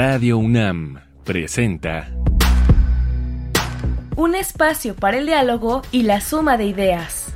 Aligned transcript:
Radio 0.00 0.38
UNAM 0.38 1.00
presenta 1.24 2.08
Un 4.14 4.36
espacio 4.36 4.94
para 4.94 5.18
el 5.18 5.26
diálogo 5.26 5.82
y 5.90 6.04
la 6.04 6.20
suma 6.20 6.56
de 6.56 6.66
ideas. 6.66 7.34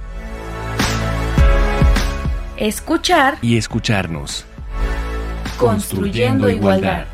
Escuchar 2.57 3.39
y 3.43 3.57
escucharnos. 3.57 4.47
Construyendo 5.59 6.49
igualdad. 6.49 7.07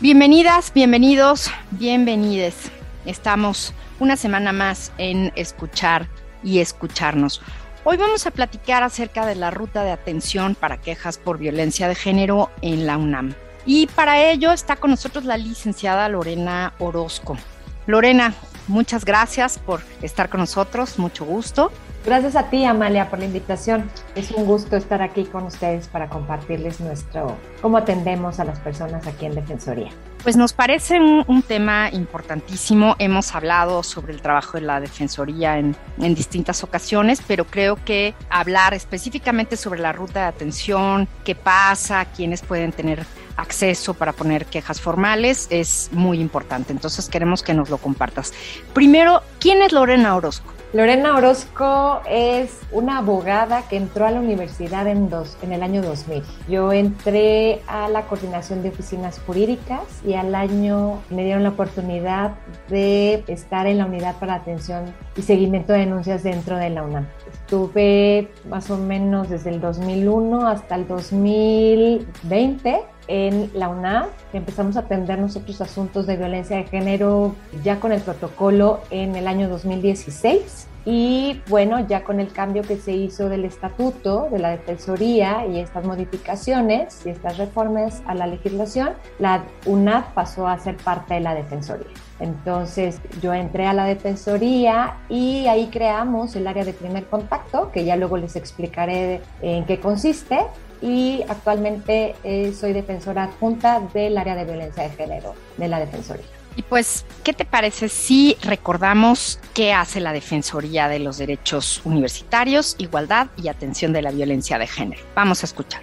Bienvenidas, 0.00 0.72
bienvenidos, 0.72 1.50
bienvenides. 1.72 2.70
Estamos 3.04 3.74
una 4.00 4.16
semana 4.16 4.54
más 4.54 4.90
en 4.96 5.34
escuchar 5.36 6.08
y 6.42 6.60
escucharnos. 6.60 7.42
Hoy 7.90 7.96
vamos 7.96 8.26
a 8.26 8.30
platicar 8.30 8.82
acerca 8.82 9.24
de 9.24 9.34
la 9.34 9.50
ruta 9.50 9.82
de 9.82 9.90
atención 9.90 10.54
para 10.54 10.76
quejas 10.76 11.16
por 11.16 11.38
violencia 11.38 11.88
de 11.88 11.94
género 11.94 12.50
en 12.60 12.86
la 12.86 12.98
UNAM. 12.98 13.32
Y 13.64 13.86
para 13.86 14.30
ello 14.30 14.52
está 14.52 14.76
con 14.76 14.90
nosotros 14.90 15.24
la 15.24 15.38
licenciada 15.38 16.06
Lorena 16.10 16.74
Orozco. 16.80 17.38
Lorena, 17.86 18.34
muchas 18.66 19.06
gracias 19.06 19.58
por 19.58 19.80
estar 20.02 20.28
con 20.28 20.40
nosotros, 20.40 20.98
mucho 20.98 21.24
gusto. 21.24 21.72
Gracias 22.04 22.36
a 22.36 22.50
ti, 22.50 22.66
Amalia, 22.66 23.08
por 23.08 23.20
la 23.20 23.24
invitación. 23.24 23.90
Es 24.14 24.32
un 24.32 24.44
gusto 24.44 24.76
estar 24.76 25.00
aquí 25.00 25.24
con 25.24 25.44
ustedes 25.44 25.88
para 25.88 26.10
compartirles 26.10 26.80
nuestro 26.80 27.38
cómo 27.62 27.78
atendemos 27.78 28.38
a 28.38 28.44
las 28.44 28.58
personas 28.58 29.06
aquí 29.06 29.24
en 29.24 29.34
Defensoría. 29.34 29.92
Pues 30.22 30.36
nos 30.36 30.52
parece 30.52 31.00
un, 31.00 31.42
tema 31.42 31.88
importantísimo. 31.90 32.96
Hemos 32.98 33.34
hablado 33.34 33.82
sobre 33.82 34.12
el 34.12 34.20
trabajo 34.20 34.58
de 34.58 34.62
la 34.62 34.80
Defensoría 34.80 35.58
en, 35.58 35.76
en 35.98 36.14
distintas 36.14 36.62
ocasiones, 36.64 37.22
pero 37.26 37.44
creo 37.44 37.76
que 37.84 38.14
hablar 38.28 38.74
específicamente 38.74 39.56
sobre 39.56 39.80
la 39.80 39.92
ruta 39.92 40.20
de 40.20 40.26
atención, 40.26 41.08
qué 41.24 41.34
pasa, 41.34 42.04
quiénes 42.04 42.42
pueden 42.42 42.72
tener 42.72 43.06
acceso 43.38 43.94
para 43.94 44.12
poner 44.12 44.46
quejas 44.46 44.80
formales 44.80 45.46
es 45.50 45.88
muy 45.92 46.20
importante. 46.20 46.72
Entonces 46.72 47.08
queremos 47.08 47.42
que 47.42 47.54
nos 47.54 47.70
lo 47.70 47.78
compartas. 47.78 48.34
Primero, 48.74 49.22
¿quién 49.38 49.62
es 49.62 49.72
Lorena 49.72 50.16
Orozco? 50.16 50.57
Lorena 50.74 51.16
Orozco 51.16 52.02
es 52.06 52.60
una 52.72 52.98
abogada 52.98 53.62
que 53.70 53.78
entró 53.78 54.06
a 54.06 54.10
la 54.10 54.20
universidad 54.20 54.86
en, 54.86 55.08
dos, 55.08 55.38
en 55.40 55.52
el 55.52 55.62
año 55.62 55.80
2000. 55.80 56.22
Yo 56.46 56.72
entré 56.72 57.62
a 57.66 57.88
la 57.88 58.02
coordinación 58.02 58.62
de 58.62 58.68
oficinas 58.68 59.18
jurídicas 59.26 59.80
y 60.06 60.12
al 60.12 60.34
año 60.34 61.00
me 61.08 61.24
dieron 61.24 61.42
la 61.42 61.48
oportunidad 61.50 62.32
de 62.68 63.24
estar 63.28 63.66
en 63.66 63.78
la 63.78 63.86
unidad 63.86 64.16
para 64.16 64.34
atención 64.34 64.92
y 65.16 65.22
seguimiento 65.22 65.72
de 65.72 65.78
denuncias 65.78 66.22
dentro 66.22 66.58
de 66.58 66.68
la 66.68 66.82
UNAM. 66.82 67.06
Estuve 67.48 68.28
más 68.46 68.70
o 68.70 68.76
menos 68.76 69.30
desde 69.30 69.48
el 69.48 69.58
2001 69.58 70.48
hasta 70.48 70.74
el 70.74 70.86
2020 70.86 72.82
en 73.06 73.50
la 73.54 73.70
UNAM, 73.70 74.08
que 74.30 74.36
empezamos 74.36 74.76
a 74.76 74.80
atender 74.80 75.18
nosotros 75.18 75.58
asuntos 75.62 76.06
de 76.06 76.18
violencia 76.18 76.58
de 76.58 76.64
género 76.64 77.34
ya 77.64 77.80
con 77.80 77.92
el 77.92 78.02
protocolo 78.02 78.80
en 78.90 79.16
el 79.16 79.26
año 79.26 79.48
2016. 79.48 80.66
Y 80.84 81.40
bueno, 81.48 81.80
ya 81.88 82.04
con 82.04 82.20
el 82.20 82.30
cambio 82.32 82.60
que 82.60 82.76
se 82.76 82.92
hizo 82.92 83.30
del 83.30 83.46
estatuto 83.46 84.28
de 84.30 84.40
la 84.40 84.50
Defensoría 84.50 85.46
y 85.46 85.58
estas 85.58 85.86
modificaciones 85.86 87.06
y 87.06 87.08
estas 87.08 87.38
reformas 87.38 88.02
a 88.06 88.14
la 88.14 88.26
legislación, 88.26 88.90
la 89.18 89.46
UNAD 89.64 90.12
pasó 90.12 90.46
a 90.46 90.58
ser 90.58 90.76
parte 90.76 91.14
de 91.14 91.20
la 91.20 91.34
Defensoría. 91.34 91.88
Entonces 92.20 93.00
yo 93.22 93.32
entré 93.32 93.66
a 93.66 93.72
la 93.72 93.84
Defensoría 93.84 94.96
y 95.08 95.46
ahí 95.46 95.68
creamos 95.72 96.34
el 96.36 96.46
área 96.46 96.64
de 96.64 96.72
primer 96.72 97.06
contacto, 97.06 97.70
que 97.72 97.84
ya 97.84 97.96
luego 97.96 98.16
les 98.16 98.36
explicaré 98.36 99.20
en 99.40 99.64
qué 99.66 99.78
consiste, 99.80 100.38
y 100.80 101.24
actualmente 101.28 102.14
eh, 102.22 102.52
soy 102.58 102.72
defensora 102.72 103.24
adjunta 103.24 103.80
del 103.92 104.16
área 104.16 104.36
de 104.36 104.44
violencia 104.44 104.84
de 104.84 104.90
género 104.90 105.34
de 105.56 105.68
la 105.68 105.80
Defensoría. 105.80 106.26
Y 106.56 106.62
pues, 106.62 107.04
¿qué 107.22 107.32
te 107.32 107.44
parece 107.44 107.88
si 107.88 108.36
recordamos 108.42 109.38
qué 109.54 109.72
hace 109.72 110.00
la 110.00 110.12
Defensoría 110.12 110.88
de 110.88 110.98
los 110.98 111.18
Derechos 111.18 111.80
Universitarios, 111.84 112.74
Igualdad 112.78 113.28
y 113.36 113.46
Atención 113.46 113.92
de 113.92 114.02
la 114.02 114.10
Violencia 114.10 114.58
de 114.58 114.66
Género? 114.66 115.02
Vamos 115.14 115.44
a 115.44 115.46
escuchar. 115.46 115.82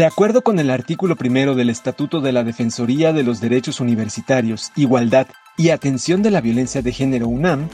De 0.00 0.06
acuerdo 0.06 0.40
con 0.40 0.58
el 0.58 0.70
artículo 0.70 1.14
primero 1.14 1.54
del 1.54 1.68
Estatuto 1.68 2.22
de 2.22 2.32
la 2.32 2.42
Defensoría 2.42 3.12
de 3.12 3.22
los 3.22 3.38
Derechos 3.38 3.80
Universitarios, 3.80 4.72
Igualdad 4.74 5.26
y 5.58 5.68
Atención 5.68 6.22
de 6.22 6.30
la 6.30 6.40
Violencia 6.40 6.80
de 6.80 6.90
Género 6.90 7.28
UNAM, 7.28 7.68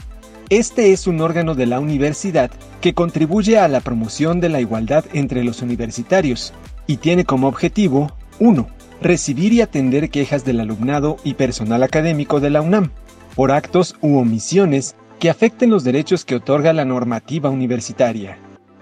este 0.49 0.91
es 0.91 1.07
un 1.07 1.21
órgano 1.21 1.55
de 1.55 1.67
la 1.67 1.79
universidad 1.79 2.51
que 2.81 2.93
contribuye 2.93 3.57
a 3.57 3.69
la 3.69 3.79
promoción 3.79 4.41
de 4.41 4.49
la 4.49 4.59
igualdad 4.59 5.05
entre 5.13 5.45
los 5.45 5.61
universitarios 5.61 6.53
y 6.85 6.97
tiene 6.97 7.23
como 7.23 7.47
objetivo 7.47 8.11
1. 8.39 8.67
Recibir 9.01 9.53
y 9.53 9.61
atender 9.61 10.09
quejas 10.09 10.43
del 10.43 10.59
alumnado 10.59 11.15
y 11.23 11.35
personal 11.35 11.81
académico 11.81 12.41
de 12.41 12.49
la 12.49 12.59
UNAM 12.59 12.91
por 13.37 13.53
actos 13.53 13.95
u 14.01 14.17
omisiones 14.17 14.97
que 15.21 15.29
afecten 15.29 15.69
los 15.69 15.85
derechos 15.85 16.25
que 16.25 16.35
otorga 16.35 16.73
la 16.73 16.83
normativa 16.83 17.49
universitaria. 17.49 18.37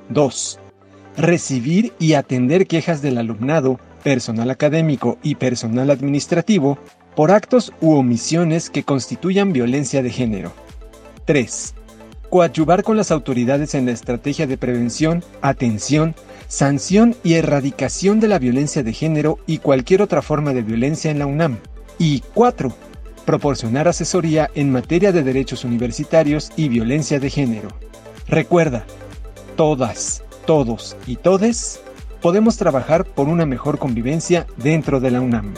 2. 0.09 0.61
Recibir 1.17 1.93
y 1.97 2.13
atender 2.13 2.67
quejas 2.67 3.01
del 3.01 3.17
alumnado, 3.17 3.79
personal 4.03 4.49
académico 4.49 5.17
y 5.23 5.35
personal 5.35 5.89
administrativo 5.89 6.77
por 7.15 7.31
actos 7.31 7.71
u 7.79 7.93
omisiones 7.93 8.69
que 8.69 8.83
constituyan 8.83 9.53
violencia 9.53 10.03
de 10.03 10.09
género. 10.09 10.51
3. 11.23 11.73
Coadyuvar 12.29 12.83
con 12.83 12.97
las 12.97 13.11
autoridades 13.11 13.75
en 13.75 13.85
la 13.85 13.93
estrategia 13.93 14.45
de 14.45 14.57
prevención, 14.57 15.23
atención, 15.41 16.15
sanción 16.49 17.15
y 17.23 17.35
erradicación 17.35 18.19
de 18.19 18.27
la 18.27 18.37
violencia 18.37 18.83
de 18.83 18.91
género 18.91 19.39
y 19.47 19.59
cualquier 19.59 20.01
otra 20.01 20.21
forma 20.21 20.53
de 20.53 20.63
violencia 20.63 21.11
en 21.11 21.19
la 21.19 21.27
UNAM. 21.27 21.59
Y 21.97 22.23
4. 22.33 22.75
Proporcionar 23.25 23.87
asesoría 23.87 24.51
en 24.53 24.69
materia 24.69 25.13
de 25.13 25.23
derechos 25.23 25.63
universitarios 25.63 26.51
y 26.57 26.67
violencia 26.67 27.21
de 27.21 27.29
género. 27.29 27.69
Recuerda, 28.27 28.85
todas, 29.55 30.24
todos 30.45 30.95
y 31.07 31.15
todes 31.17 31.81
podemos 32.21 32.57
trabajar 32.57 33.05
por 33.05 33.27
una 33.27 33.45
mejor 33.45 33.77
convivencia 33.77 34.47
dentro 34.57 34.99
de 34.99 35.11
la 35.11 35.21
UNAM. 35.21 35.53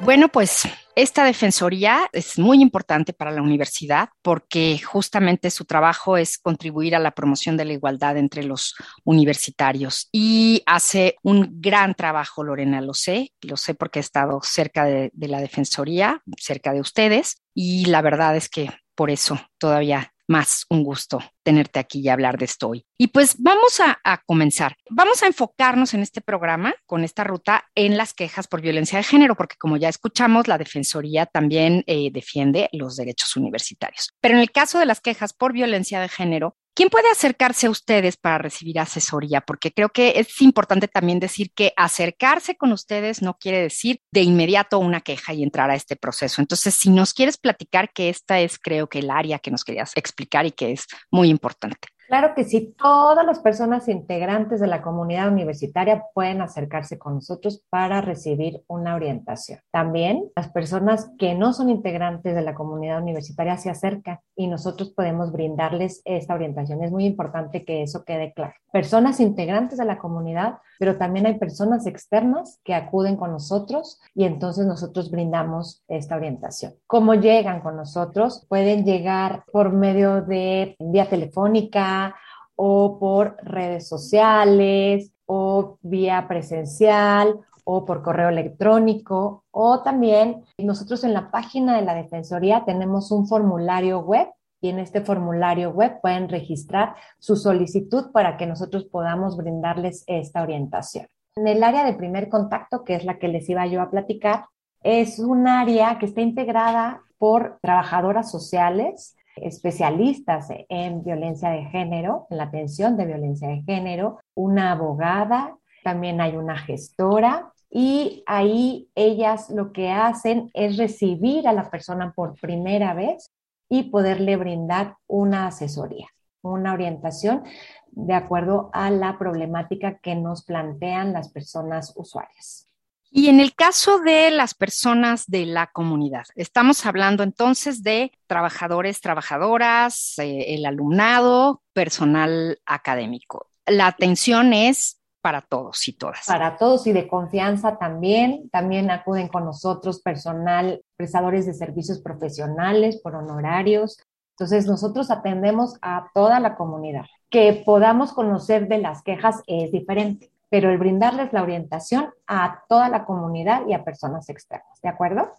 Bueno, 0.00 0.28
pues 0.28 0.68
esta 0.94 1.24
defensoría 1.24 2.08
es 2.12 2.38
muy 2.38 2.62
importante 2.62 3.12
para 3.12 3.30
la 3.30 3.42
universidad 3.42 4.08
porque 4.22 4.78
justamente 4.78 5.50
su 5.50 5.64
trabajo 5.64 6.16
es 6.16 6.38
contribuir 6.38 6.94
a 6.94 7.00
la 7.00 7.10
promoción 7.10 7.56
de 7.56 7.64
la 7.64 7.72
igualdad 7.72 8.16
entre 8.16 8.44
los 8.44 8.76
universitarios 9.04 10.08
y 10.12 10.62
hace 10.64 11.16
un 11.22 11.60
gran 11.60 11.94
trabajo, 11.94 12.44
Lorena, 12.44 12.80
lo 12.80 12.94
sé, 12.94 13.32
lo 13.42 13.56
sé 13.56 13.74
porque 13.74 13.98
he 13.98 14.00
estado 14.00 14.40
cerca 14.42 14.84
de, 14.84 15.10
de 15.12 15.28
la 15.28 15.40
defensoría, 15.40 16.22
cerca 16.38 16.72
de 16.72 16.80
ustedes 16.80 17.42
y 17.52 17.86
la 17.86 18.00
verdad 18.00 18.36
es 18.36 18.48
que 18.48 18.70
por 18.96 19.10
eso 19.10 19.40
todavía 19.58 20.12
más 20.28 20.66
un 20.70 20.82
gusto 20.82 21.20
tenerte 21.42 21.78
aquí 21.78 22.00
y 22.00 22.08
hablar 22.08 22.38
de 22.38 22.46
esto 22.46 22.70
hoy. 22.70 22.84
Y 22.98 23.08
pues 23.08 23.36
vamos 23.38 23.80
a, 23.80 24.22
comenzar. 24.26 24.76
Vamos 24.90 25.22
a 25.22 25.26
enfocarnos 25.26 25.94
en 25.94 26.02
este 26.02 26.20
programa, 26.20 26.74
con 26.86 27.04
esta 27.04 27.22
ruta, 27.22 27.64
en 27.74 27.96
las 27.96 28.12
quejas 28.12 28.48
por 28.48 28.60
violencia 28.60 28.98
de 28.98 29.04
género, 29.04 29.36
porque 29.36 29.56
como 29.56 29.76
ya 29.76 29.88
escuchamos, 29.88 30.48
la 30.48 30.58
Defensoría 30.58 31.26
también 31.26 31.84
eh, 31.86 32.10
defiende 32.10 32.68
los 32.72 32.96
derechos 32.96 33.36
universitarios. 33.36 34.10
Pero 34.20 34.34
en 34.34 34.40
el 34.40 34.50
caso 34.50 34.78
de 34.78 34.86
las 34.86 35.00
quejas 35.00 35.32
por 35.32 35.52
violencia 35.52 36.00
de 36.00 36.08
género, 36.08 36.56
¿Quién 36.76 36.90
puede 36.90 37.08
acercarse 37.10 37.68
a 37.68 37.70
ustedes 37.70 38.18
para 38.18 38.36
recibir 38.36 38.78
asesoría? 38.78 39.40
Porque 39.40 39.72
creo 39.72 39.88
que 39.88 40.20
es 40.20 40.42
importante 40.42 40.88
también 40.88 41.18
decir 41.18 41.50
que 41.54 41.72
acercarse 41.74 42.58
con 42.58 42.70
ustedes 42.70 43.22
no 43.22 43.38
quiere 43.38 43.62
decir 43.62 44.02
de 44.12 44.20
inmediato 44.20 44.78
una 44.78 45.00
queja 45.00 45.32
y 45.32 45.42
entrar 45.42 45.70
a 45.70 45.74
este 45.74 45.96
proceso. 45.96 46.42
Entonces, 46.42 46.74
si 46.74 46.90
nos 46.90 47.14
quieres 47.14 47.38
platicar 47.38 47.94
que 47.94 48.10
esta 48.10 48.40
es, 48.40 48.58
creo 48.58 48.90
que 48.90 48.98
el 48.98 49.10
área 49.10 49.38
que 49.38 49.50
nos 49.50 49.64
querías 49.64 49.92
explicar 49.94 50.44
y 50.44 50.50
que 50.50 50.72
es 50.72 50.86
muy 51.10 51.30
importante. 51.30 51.88
Claro 52.08 52.34
que 52.36 52.44
sí, 52.44 52.74
todas 52.78 53.26
las 53.26 53.40
personas 53.40 53.88
integrantes 53.88 54.60
de 54.60 54.68
la 54.68 54.80
comunidad 54.80 55.32
universitaria 55.32 56.04
pueden 56.14 56.40
acercarse 56.40 56.98
con 56.98 57.14
nosotros 57.14 57.64
para 57.68 58.00
recibir 58.00 58.62
una 58.68 58.94
orientación. 58.94 59.58
También 59.72 60.30
las 60.36 60.48
personas 60.50 61.10
que 61.18 61.34
no 61.34 61.52
son 61.52 61.68
integrantes 61.68 62.34
de 62.34 62.42
la 62.42 62.54
comunidad 62.54 63.02
universitaria 63.02 63.56
se 63.56 63.70
acercan 63.70 64.20
y 64.36 64.46
nosotros 64.46 64.90
podemos 64.90 65.32
brindarles 65.32 66.02
esta 66.04 66.34
orientación. 66.34 66.82
Es 66.84 66.92
muy 66.92 67.06
importante 67.06 67.64
que 67.64 67.82
eso 67.82 68.04
quede 68.04 68.32
claro. 68.32 68.54
Personas 68.72 69.18
integrantes 69.18 69.78
de 69.78 69.84
la 69.84 69.98
comunidad, 69.98 70.58
pero 70.78 70.96
también 70.96 71.26
hay 71.26 71.38
personas 71.38 71.86
externas 71.86 72.60
que 72.64 72.74
acuden 72.74 73.16
con 73.16 73.32
nosotros 73.32 74.00
y 74.14 74.24
entonces 74.24 74.66
nosotros 74.66 75.10
brindamos 75.10 75.82
esta 75.88 76.16
orientación. 76.16 76.74
¿Cómo 76.86 77.14
llegan 77.14 77.60
con 77.60 77.76
nosotros? 77.76 78.46
Pueden 78.48 78.84
llegar 78.84 79.44
por 79.52 79.72
medio 79.72 80.22
de 80.22 80.76
vía 80.78 81.08
telefónica, 81.08 82.14
o 82.56 82.98
por 82.98 83.36
redes 83.42 83.86
sociales 83.86 85.12
o 85.26 85.78
vía 85.82 86.26
presencial 86.26 87.38
o 87.64 87.84
por 87.84 88.02
correo 88.02 88.30
electrónico 88.30 89.44
o 89.50 89.82
también 89.82 90.44
nosotros 90.58 91.04
en 91.04 91.12
la 91.12 91.30
página 91.30 91.76
de 91.76 91.82
la 91.82 91.94
Defensoría 91.94 92.64
tenemos 92.64 93.10
un 93.10 93.26
formulario 93.26 94.00
web 94.00 94.28
en 94.68 94.78
este 94.78 95.00
formulario 95.00 95.70
web 95.70 96.00
pueden 96.00 96.28
registrar 96.28 96.94
su 97.18 97.36
solicitud 97.36 98.10
para 98.12 98.36
que 98.36 98.46
nosotros 98.46 98.84
podamos 98.84 99.36
brindarles 99.36 100.04
esta 100.06 100.42
orientación. 100.42 101.06
En 101.36 101.46
el 101.48 101.62
área 101.62 101.84
de 101.84 101.94
primer 101.94 102.28
contacto, 102.28 102.84
que 102.84 102.94
es 102.94 103.04
la 103.04 103.18
que 103.18 103.28
les 103.28 103.48
iba 103.48 103.66
yo 103.66 103.82
a 103.82 103.90
platicar, 103.90 104.46
es 104.82 105.18
un 105.18 105.48
área 105.48 105.98
que 105.98 106.06
está 106.06 106.20
integrada 106.20 107.02
por 107.18 107.58
trabajadoras 107.60 108.30
sociales, 108.30 109.16
especialistas 109.36 110.48
en 110.68 111.04
violencia 111.04 111.50
de 111.50 111.64
género, 111.64 112.26
en 112.30 112.38
la 112.38 112.44
atención 112.44 112.96
de 112.96 113.06
violencia 113.06 113.48
de 113.48 113.62
género, 113.62 114.20
una 114.34 114.72
abogada, 114.72 115.56
también 115.84 116.20
hay 116.20 116.36
una 116.36 116.56
gestora 116.56 117.52
y 117.70 118.22
ahí 118.26 118.88
ellas 118.94 119.50
lo 119.50 119.72
que 119.72 119.90
hacen 119.90 120.50
es 120.54 120.76
recibir 120.78 121.46
a 121.46 121.52
la 121.52 121.70
persona 121.70 122.12
por 122.14 122.38
primera 122.40 122.94
vez 122.94 123.30
y 123.68 123.84
poderle 123.84 124.36
brindar 124.36 124.96
una 125.06 125.46
asesoría, 125.46 126.08
una 126.42 126.72
orientación 126.72 127.44
de 127.90 128.14
acuerdo 128.14 128.70
a 128.72 128.90
la 128.90 129.18
problemática 129.18 129.98
que 129.98 130.14
nos 130.14 130.44
plantean 130.44 131.12
las 131.12 131.30
personas 131.30 131.92
usuarias. 131.96 132.68
Y 133.10 133.28
en 133.28 133.40
el 133.40 133.54
caso 133.54 133.98
de 134.00 134.30
las 134.30 134.54
personas 134.54 135.24
de 135.26 135.46
la 135.46 135.68
comunidad, 135.68 136.24
estamos 136.34 136.84
hablando 136.84 137.22
entonces 137.22 137.82
de 137.82 138.12
trabajadores, 138.26 139.00
trabajadoras, 139.00 140.18
eh, 140.18 140.54
el 140.54 140.66
alumnado, 140.66 141.62
personal 141.72 142.60
académico. 142.66 143.48
La 143.64 143.86
atención 143.86 144.52
es 144.52 145.00
para 145.26 145.40
todos 145.40 145.88
y 145.88 145.92
todas. 145.92 146.24
Para 146.24 146.56
todos 146.56 146.86
y 146.86 146.92
de 146.92 147.08
confianza 147.08 147.78
también. 147.78 148.48
También 148.50 148.92
acuden 148.92 149.26
con 149.26 149.44
nosotros 149.44 150.00
personal, 150.00 150.80
prestadores 150.94 151.46
de 151.46 151.52
servicios 151.52 152.00
profesionales 152.00 153.00
por 153.02 153.16
honorarios. 153.16 153.98
Entonces, 154.34 154.68
nosotros 154.68 155.10
atendemos 155.10 155.78
a 155.82 156.10
toda 156.14 156.38
la 156.38 156.54
comunidad. 156.54 157.06
Que 157.28 157.60
podamos 157.66 158.12
conocer 158.12 158.68
de 158.68 158.78
las 158.78 159.02
quejas 159.02 159.42
es 159.48 159.72
diferente, 159.72 160.30
pero 160.48 160.70
el 160.70 160.78
brindarles 160.78 161.32
la 161.32 161.42
orientación 161.42 162.10
a 162.28 162.62
toda 162.68 162.88
la 162.88 163.04
comunidad 163.04 163.66
y 163.66 163.72
a 163.72 163.82
personas 163.82 164.28
externas, 164.28 164.80
¿de 164.80 164.90
acuerdo? 164.90 165.34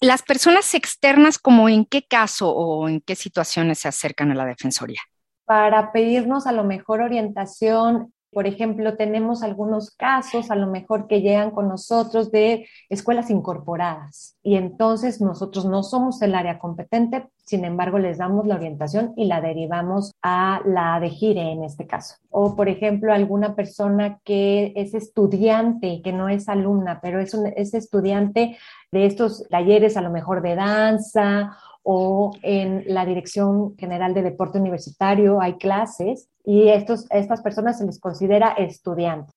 Las 0.00 0.22
personas 0.22 0.72
externas, 0.74 1.40
como 1.40 1.68
en 1.68 1.86
qué 1.86 2.06
caso 2.06 2.54
o 2.54 2.88
en 2.88 3.00
qué 3.00 3.16
situaciones 3.16 3.80
se 3.80 3.88
acercan 3.88 4.30
a 4.30 4.36
la 4.36 4.44
Defensoría? 4.44 5.00
Para 5.44 5.90
pedirnos 5.90 6.46
a 6.46 6.52
lo 6.52 6.62
mejor 6.62 7.00
orientación 7.00 8.13
por 8.34 8.46
ejemplo, 8.46 8.96
tenemos 8.96 9.42
algunos 9.42 9.90
casos 9.90 10.50
a 10.50 10.56
lo 10.56 10.66
mejor 10.66 11.06
que 11.06 11.22
llegan 11.22 11.52
con 11.52 11.68
nosotros 11.68 12.30
de 12.30 12.66
escuelas 12.90 13.30
incorporadas 13.30 14.36
y 14.42 14.56
entonces 14.56 15.20
nosotros 15.20 15.64
no 15.64 15.82
somos 15.82 16.20
el 16.20 16.34
área 16.34 16.58
competente, 16.58 17.28
sin 17.44 17.64
embargo 17.64 17.98
les 17.98 18.18
damos 18.18 18.46
la 18.46 18.56
orientación 18.56 19.14
y 19.16 19.26
la 19.26 19.40
derivamos 19.40 20.12
a 20.22 20.60
la 20.66 21.00
de 21.00 21.10
Gire 21.10 21.52
en 21.52 21.64
este 21.64 21.86
caso. 21.86 22.16
O 22.30 22.56
por 22.56 22.68
ejemplo, 22.68 23.12
alguna 23.12 23.54
persona 23.54 24.18
que 24.24 24.72
es 24.76 24.92
estudiante, 24.92 26.02
que 26.02 26.12
no 26.12 26.28
es 26.28 26.48
alumna, 26.48 27.00
pero 27.00 27.20
es, 27.20 27.32
es 27.56 27.72
estudiante 27.72 28.58
de 28.92 29.06
estos 29.06 29.46
talleres 29.48 29.96
a 29.96 30.02
lo 30.02 30.10
mejor 30.10 30.42
de 30.42 30.56
danza 30.56 31.56
o 31.82 32.32
en 32.42 32.84
la 32.86 33.04
Dirección 33.04 33.76
General 33.76 34.14
de 34.14 34.22
Deporte 34.22 34.58
Universitario 34.58 35.40
hay 35.40 35.54
clases 35.54 36.28
y 36.44 36.68
estos, 36.68 37.06
estas 37.10 37.40
personas 37.40 37.78
se 37.78 37.86
les 37.86 37.98
considera 37.98 38.52
estudiantes. 38.52 39.34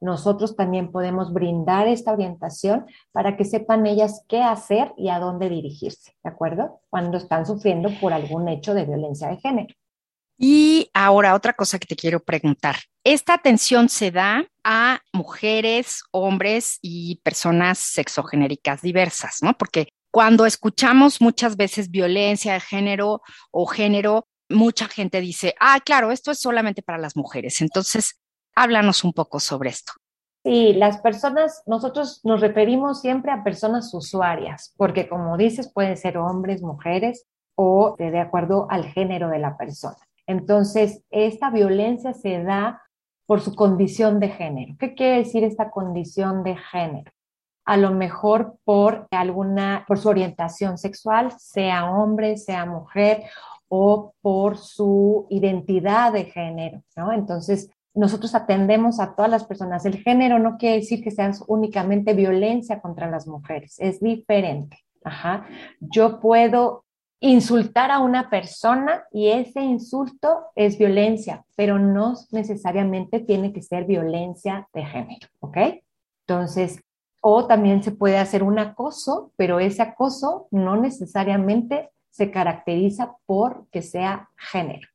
Nosotros 0.00 0.56
también 0.56 0.90
podemos 0.92 1.32
brindar 1.32 1.86
esta 1.86 2.12
orientación 2.12 2.86
para 3.12 3.36
que 3.36 3.44
sepan 3.44 3.86
ellas 3.86 4.24
qué 4.28 4.42
hacer 4.42 4.92
y 4.96 5.10
a 5.10 5.18
dónde 5.18 5.50
dirigirse, 5.50 6.12
¿de 6.24 6.30
acuerdo? 6.30 6.80
Cuando 6.88 7.18
están 7.18 7.44
sufriendo 7.44 7.90
por 8.00 8.12
algún 8.12 8.48
hecho 8.48 8.72
de 8.72 8.86
violencia 8.86 9.28
de 9.28 9.36
género. 9.36 9.74
Y 10.38 10.88
ahora 10.94 11.34
otra 11.34 11.52
cosa 11.52 11.78
que 11.78 11.86
te 11.86 11.96
quiero 11.96 12.20
preguntar. 12.20 12.76
Esta 13.04 13.34
atención 13.34 13.90
se 13.90 14.10
da 14.10 14.46
a 14.64 15.00
mujeres, 15.12 16.02
hombres 16.12 16.78
y 16.80 17.20
personas 17.22 17.78
sexogenéricas 17.78 18.80
diversas, 18.80 19.40
¿no? 19.42 19.52
Porque 19.58 19.88
cuando 20.10 20.46
escuchamos 20.46 21.20
muchas 21.20 21.56
veces 21.56 21.90
violencia 21.90 22.54
de 22.54 22.60
género 22.60 23.20
o 23.50 23.66
género, 23.66 24.26
mucha 24.50 24.86
gente 24.88 25.20
dice, 25.20 25.54
ah, 25.60 25.78
claro, 25.84 26.10
esto 26.10 26.30
es 26.30 26.40
solamente 26.40 26.82
para 26.82 26.98
las 26.98 27.16
mujeres. 27.16 27.60
Entonces, 27.60 28.20
háblanos 28.54 29.04
un 29.04 29.12
poco 29.12 29.40
sobre 29.40 29.70
esto. 29.70 29.92
Sí, 30.44 30.72
las 30.72 30.98
personas, 30.98 31.62
nosotros 31.66 32.20
nos 32.24 32.40
referimos 32.40 33.00
siempre 33.00 33.30
a 33.30 33.44
personas 33.44 33.92
usuarias, 33.92 34.74
porque 34.76 35.08
como 35.08 35.36
dices, 35.36 35.70
pueden 35.72 35.96
ser 35.96 36.18
hombres, 36.18 36.62
mujeres 36.62 37.26
o 37.54 37.94
de 37.98 38.18
acuerdo 38.18 38.66
al 38.70 38.86
género 38.86 39.28
de 39.28 39.38
la 39.38 39.56
persona. 39.56 39.98
Entonces, 40.26 41.02
esta 41.10 41.50
violencia 41.50 42.14
se 42.14 42.42
da 42.42 42.82
por 43.26 43.42
su 43.42 43.54
condición 43.54 44.18
de 44.18 44.30
género. 44.30 44.76
¿Qué 44.78 44.94
quiere 44.94 45.18
decir 45.18 45.44
esta 45.44 45.70
condición 45.70 46.42
de 46.42 46.56
género? 46.56 47.12
a 47.70 47.76
lo 47.76 47.92
mejor 47.92 48.56
por 48.64 49.06
alguna, 49.12 49.84
por 49.86 49.96
su 49.96 50.08
orientación 50.08 50.76
sexual, 50.76 51.32
sea 51.38 51.88
hombre, 51.88 52.36
sea 52.36 52.66
mujer, 52.66 53.22
o 53.72 54.14
por 54.20 54.58
su 54.58 55.28
identidad 55.30 56.12
de 56.12 56.24
género, 56.24 56.82
¿no? 56.96 57.12
Entonces, 57.12 57.70
nosotros 57.94 58.34
atendemos 58.34 58.98
a 58.98 59.14
todas 59.14 59.30
las 59.30 59.44
personas. 59.44 59.86
El 59.86 59.98
género 59.98 60.40
no 60.40 60.58
quiere 60.58 60.76
decir 60.76 61.02
que 61.02 61.12
sea 61.12 61.30
únicamente 61.46 62.12
violencia 62.12 62.80
contra 62.80 63.08
las 63.08 63.28
mujeres, 63.28 63.76
es 63.78 64.00
diferente. 64.00 64.76
Ajá. 65.04 65.46
Yo 65.78 66.20
puedo 66.20 66.84
insultar 67.20 67.92
a 67.92 68.00
una 68.00 68.28
persona 68.28 69.04
y 69.12 69.28
ese 69.28 69.60
insulto 69.60 70.46
es 70.56 70.76
violencia, 70.76 71.44
pero 71.54 71.78
no 71.78 72.14
necesariamente 72.32 73.20
tiene 73.20 73.52
que 73.52 73.62
ser 73.62 73.84
violencia 73.84 74.68
de 74.74 74.84
género, 74.84 75.28
¿ok? 75.38 75.58
Entonces, 76.26 76.80
o 77.20 77.46
también 77.46 77.82
se 77.82 77.92
puede 77.92 78.18
hacer 78.18 78.42
un 78.42 78.58
acoso, 78.58 79.32
pero 79.36 79.60
ese 79.60 79.82
acoso 79.82 80.48
no 80.50 80.76
necesariamente 80.76 81.90
se 82.10 82.30
caracteriza 82.30 83.16
por 83.26 83.68
que 83.70 83.82
sea 83.82 84.28
género. 84.36 84.88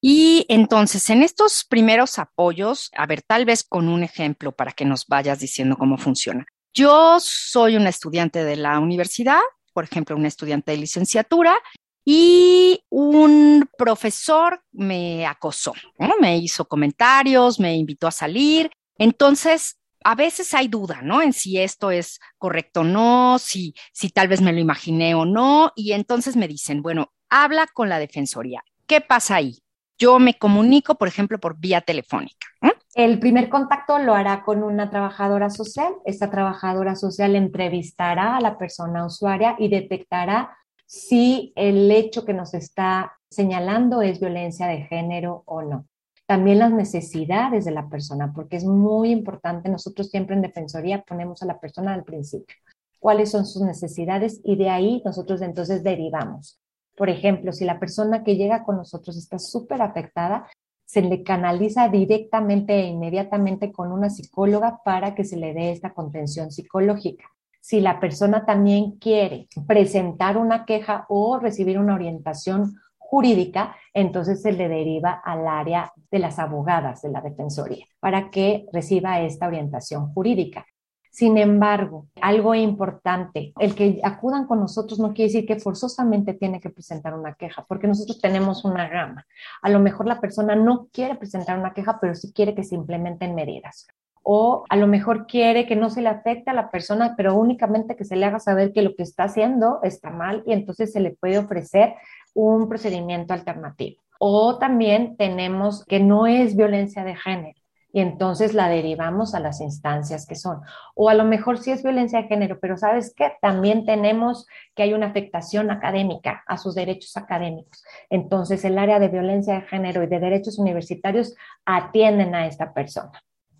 Y 0.00 0.44
entonces, 0.48 1.08
en 1.10 1.22
estos 1.22 1.64
primeros 1.64 2.18
apoyos, 2.18 2.90
a 2.96 3.06
ver, 3.06 3.22
tal 3.22 3.44
vez 3.44 3.64
con 3.64 3.88
un 3.88 4.02
ejemplo 4.02 4.52
para 4.52 4.72
que 4.72 4.84
nos 4.84 5.06
vayas 5.06 5.40
diciendo 5.40 5.76
cómo 5.76 5.98
funciona. 5.98 6.46
Yo 6.74 7.18
soy 7.20 7.76
una 7.76 7.88
estudiante 7.88 8.44
de 8.44 8.56
la 8.56 8.78
universidad, 8.78 9.40
por 9.72 9.84
ejemplo, 9.84 10.14
una 10.14 10.28
estudiante 10.28 10.72
de 10.72 10.78
licenciatura, 10.78 11.58
y 12.04 12.84
un 12.88 13.68
profesor 13.76 14.62
me 14.70 15.26
acosó, 15.26 15.72
me 16.20 16.38
hizo 16.38 16.66
comentarios, 16.66 17.58
me 17.58 17.74
invitó 17.74 18.06
a 18.06 18.12
salir. 18.12 18.70
Entonces, 18.96 19.76
a 20.06 20.14
veces 20.14 20.54
hay 20.54 20.68
duda, 20.68 21.00
¿no? 21.02 21.20
En 21.20 21.32
si 21.32 21.58
esto 21.58 21.90
es 21.90 22.20
correcto 22.38 22.82
o 22.82 22.84
no, 22.84 23.40
si, 23.40 23.74
si 23.92 24.08
tal 24.08 24.28
vez 24.28 24.40
me 24.40 24.52
lo 24.52 24.60
imaginé 24.60 25.16
o 25.16 25.24
no, 25.24 25.72
y 25.74 25.94
entonces 25.94 26.36
me 26.36 26.46
dicen, 26.46 26.80
bueno, 26.80 27.10
habla 27.28 27.66
con 27.74 27.88
la 27.88 27.98
defensoría. 27.98 28.62
¿Qué 28.86 29.00
pasa 29.00 29.34
ahí? 29.34 29.58
Yo 29.98 30.20
me 30.20 30.34
comunico, 30.34 30.94
por 30.94 31.08
ejemplo, 31.08 31.40
por 31.40 31.58
vía 31.58 31.80
telefónica. 31.80 32.46
El 32.94 33.18
primer 33.18 33.48
contacto 33.48 33.98
lo 33.98 34.14
hará 34.14 34.44
con 34.44 34.62
una 34.62 34.90
trabajadora 34.90 35.50
social. 35.50 35.92
Esta 36.04 36.30
trabajadora 36.30 36.94
social 36.94 37.34
entrevistará 37.34 38.36
a 38.36 38.40
la 38.40 38.58
persona 38.58 39.04
usuaria 39.04 39.56
y 39.58 39.66
detectará 39.66 40.56
si 40.86 41.52
el 41.56 41.90
hecho 41.90 42.24
que 42.24 42.32
nos 42.32 42.54
está 42.54 43.12
señalando 43.28 44.02
es 44.02 44.20
violencia 44.20 44.68
de 44.68 44.82
género 44.82 45.42
o 45.46 45.62
no 45.62 45.88
también 46.26 46.58
las 46.58 46.72
necesidades 46.72 47.64
de 47.64 47.70
la 47.70 47.88
persona, 47.88 48.32
porque 48.34 48.56
es 48.56 48.64
muy 48.64 49.10
importante, 49.10 49.68
nosotros 49.68 50.10
siempre 50.10 50.34
en 50.34 50.42
Defensoría 50.42 51.02
ponemos 51.02 51.42
a 51.42 51.46
la 51.46 51.60
persona 51.60 51.94
al 51.94 52.04
principio, 52.04 52.56
cuáles 52.98 53.30
son 53.30 53.46
sus 53.46 53.62
necesidades 53.62 54.40
y 54.42 54.56
de 54.56 54.68
ahí 54.68 55.02
nosotros 55.04 55.40
entonces 55.40 55.84
derivamos. 55.84 56.60
Por 56.96 57.10
ejemplo, 57.10 57.52
si 57.52 57.64
la 57.64 57.78
persona 57.78 58.24
que 58.24 58.36
llega 58.36 58.64
con 58.64 58.76
nosotros 58.76 59.16
está 59.16 59.38
súper 59.38 59.82
afectada, 59.82 60.48
se 60.86 61.02
le 61.02 61.22
canaliza 61.22 61.88
directamente 61.88 62.74
e 62.74 62.86
inmediatamente 62.86 63.72
con 63.72 63.92
una 63.92 64.08
psicóloga 64.08 64.80
para 64.84 65.14
que 65.14 65.24
se 65.24 65.36
le 65.36 65.52
dé 65.52 65.72
esta 65.72 65.92
contención 65.92 66.50
psicológica. 66.50 67.24
Si 67.60 67.80
la 67.80 67.98
persona 67.98 68.46
también 68.46 68.92
quiere 68.92 69.48
presentar 69.66 70.36
una 70.36 70.64
queja 70.64 71.04
o 71.08 71.38
recibir 71.38 71.78
una 71.78 71.94
orientación 71.94 72.76
jurídica, 73.08 73.76
entonces 73.94 74.42
se 74.42 74.52
le 74.52 74.68
deriva 74.68 75.12
al 75.24 75.46
área 75.46 75.92
de 76.10 76.18
las 76.18 76.38
abogadas 76.38 77.02
de 77.02 77.10
la 77.10 77.20
Defensoría 77.20 77.86
para 78.00 78.30
que 78.30 78.66
reciba 78.72 79.20
esta 79.20 79.46
orientación 79.46 80.12
jurídica. 80.12 80.66
Sin 81.10 81.38
embargo, 81.38 82.08
algo 82.20 82.54
importante, 82.54 83.54
el 83.58 83.74
que 83.74 84.00
acudan 84.02 84.46
con 84.46 84.60
nosotros 84.60 84.98
no 84.98 85.14
quiere 85.14 85.32
decir 85.32 85.46
que 85.46 85.58
forzosamente 85.58 86.34
tiene 86.34 86.60
que 86.60 86.68
presentar 86.68 87.14
una 87.14 87.34
queja, 87.34 87.64
porque 87.66 87.86
nosotros 87.86 88.20
tenemos 88.20 88.66
una 88.66 88.86
gama. 88.88 89.24
A 89.62 89.70
lo 89.70 89.78
mejor 89.78 90.06
la 90.06 90.20
persona 90.20 90.54
no 90.54 90.88
quiere 90.92 91.14
presentar 91.14 91.58
una 91.58 91.72
queja, 91.72 91.98
pero 92.00 92.14
sí 92.14 92.34
quiere 92.34 92.54
que 92.54 92.64
se 92.64 92.74
implementen 92.74 93.34
medidas 93.34 93.86
o 94.28 94.64
a 94.68 94.74
lo 94.74 94.88
mejor 94.88 95.28
quiere 95.28 95.66
que 95.66 95.76
no 95.76 95.88
se 95.88 96.02
le 96.02 96.08
afecte 96.08 96.50
a 96.50 96.52
la 96.52 96.72
persona, 96.72 97.14
pero 97.16 97.36
únicamente 97.36 97.94
que 97.94 98.04
se 98.04 98.16
le 98.16 98.26
haga 98.26 98.40
saber 98.40 98.72
que 98.72 98.82
lo 98.82 98.96
que 98.96 99.04
está 99.04 99.22
haciendo 99.22 99.78
está 99.84 100.10
mal 100.10 100.42
y 100.44 100.52
entonces 100.52 100.92
se 100.92 100.98
le 100.98 101.12
puede 101.12 101.38
ofrecer 101.38 101.94
un 102.36 102.68
procedimiento 102.68 103.32
alternativo. 103.32 104.02
O 104.18 104.58
también 104.58 105.16
tenemos 105.16 105.84
que 105.84 106.00
no 106.00 106.26
es 106.26 106.56
violencia 106.56 107.02
de 107.02 107.16
género 107.16 107.58
y 107.96 108.00
entonces 108.00 108.52
la 108.52 108.68
derivamos 108.68 109.34
a 109.34 109.40
las 109.40 109.62
instancias 109.62 110.26
que 110.26 110.34
son. 110.34 110.60
O 110.94 111.08
a 111.08 111.14
lo 111.14 111.24
mejor 111.24 111.56
sí 111.56 111.70
es 111.70 111.82
violencia 111.82 112.20
de 112.20 112.28
género, 112.28 112.58
pero 112.60 112.76
¿sabes 112.76 113.14
qué? 113.16 113.32
También 113.40 113.86
tenemos 113.86 114.46
que 114.74 114.82
hay 114.82 114.92
una 114.92 115.06
afectación 115.06 115.70
académica 115.70 116.44
a 116.46 116.58
sus 116.58 116.74
derechos 116.74 117.16
académicos. 117.16 117.82
Entonces 118.10 118.66
el 118.66 118.78
área 118.78 118.98
de 118.98 119.08
violencia 119.08 119.54
de 119.54 119.62
género 119.62 120.02
y 120.02 120.08
de 120.08 120.20
derechos 120.20 120.58
universitarios 120.58 121.34
atienden 121.64 122.34
a 122.34 122.46
esta 122.46 122.74
persona. 122.74 123.12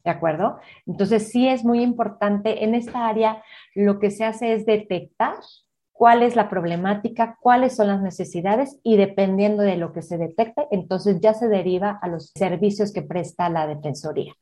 ¿De 0.05 0.11
acuerdo? 0.11 0.59
Entonces 0.85 1.31
sí 1.31 1.49
es 1.49 1.65
muy 1.65 1.83
importante 1.83 2.63
en 2.63 2.75
esta 2.75 3.09
área 3.09 3.43
lo 3.75 3.99
que 3.99 4.11
se 4.11 4.27
hace 4.27 4.53
es 4.53 4.67
detectar 4.67 5.37
cuál 5.97 6.23
es 6.23 6.37
la 6.37 6.49
problemática, 6.49 7.37
cuáles 7.41 7.75
son 7.75 7.89
las 7.89 8.03
necesidades 8.03 8.79
y 8.83 8.97
dependiendo 8.97 9.63
de 9.63 9.77
lo 9.77 9.93
que 9.93 10.03
se 10.03 10.19
detecte, 10.19 10.67
entonces 10.71 11.21
ya 11.21 11.33
se 11.35 11.49
deriva 11.49 11.99
a 12.03 12.09
los 12.09 12.33
servicios 12.35 12.93
que 12.93 13.03
presta 13.03 13.49
la 13.49 13.67
Defensoría. 13.67 14.35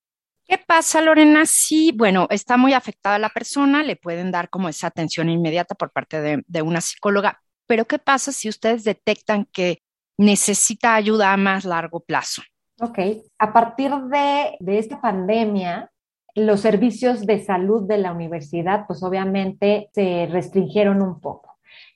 ¿Qué 0.47 0.59
pasa, 0.59 1.01
Lorena? 1.01 1.47
Si, 1.47 1.93
bueno, 1.93 2.27
está 2.29 2.57
muy 2.57 2.75
afectada 2.75 3.19
la 3.19 3.31
persona, 3.31 3.83
le 3.83 3.97
pueden 3.97 4.31
dar 4.31 4.51
como 4.51 4.69
esa 4.69 4.89
atención 4.89 5.31
inmediata 5.31 5.75
por 5.75 5.91
parte 5.91 6.21
de, 6.21 6.43
de 6.47 6.63
una 6.63 6.81
psicóloga, 6.81 7.41
pero 7.67 7.87
¿qué 7.87 7.99
pasa 7.99 8.33
si 8.33 8.49
ustedes 8.49 8.85
detectan 8.85 9.47
que 9.53 9.79
necesita 10.19 10.95
ayuda 10.95 11.33
a 11.33 11.37
más 11.37 11.65
largo 11.65 12.01
plazo? 12.01 12.43
Ok, 12.81 12.99
a 13.39 13.53
partir 13.53 13.93
de, 13.93 14.57
de 14.59 14.79
esta 14.79 15.01
pandemia, 15.01 15.91
los 16.35 16.61
servicios 16.61 17.25
de 17.27 17.43
salud 17.45 17.87
de 17.87 17.99
la 17.99 18.13
universidad, 18.13 18.87
pues 18.87 19.03
obviamente 19.03 19.89
se 19.95 20.27
restringieron 20.31 21.01
un 21.01 21.21
poco. 21.21 21.44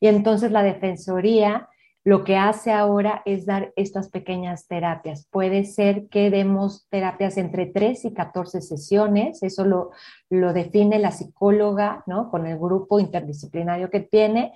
Y 0.00 0.08
entonces 0.08 0.50
la 0.52 0.62
Defensoría 0.62 1.68
lo 2.08 2.24
que 2.24 2.38
hace 2.38 2.72
ahora 2.72 3.20
es 3.26 3.44
dar 3.44 3.74
estas 3.76 4.08
pequeñas 4.08 4.66
terapias. 4.66 5.26
Puede 5.30 5.66
ser 5.66 6.08
que 6.08 6.30
demos 6.30 6.86
terapias 6.88 7.36
entre 7.36 7.66
3 7.66 8.06
y 8.06 8.14
14 8.14 8.62
sesiones, 8.62 9.42
eso 9.42 9.66
lo, 9.66 9.90
lo 10.30 10.54
define 10.54 10.98
la 11.00 11.10
psicóloga, 11.10 12.04
¿no? 12.06 12.30
Con 12.30 12.46
el 12.46 12.58
grupo 12.58 12.98
interdisciplinario 12.98 13.90
que 13.90 14.00
tiene, 14.00 14.54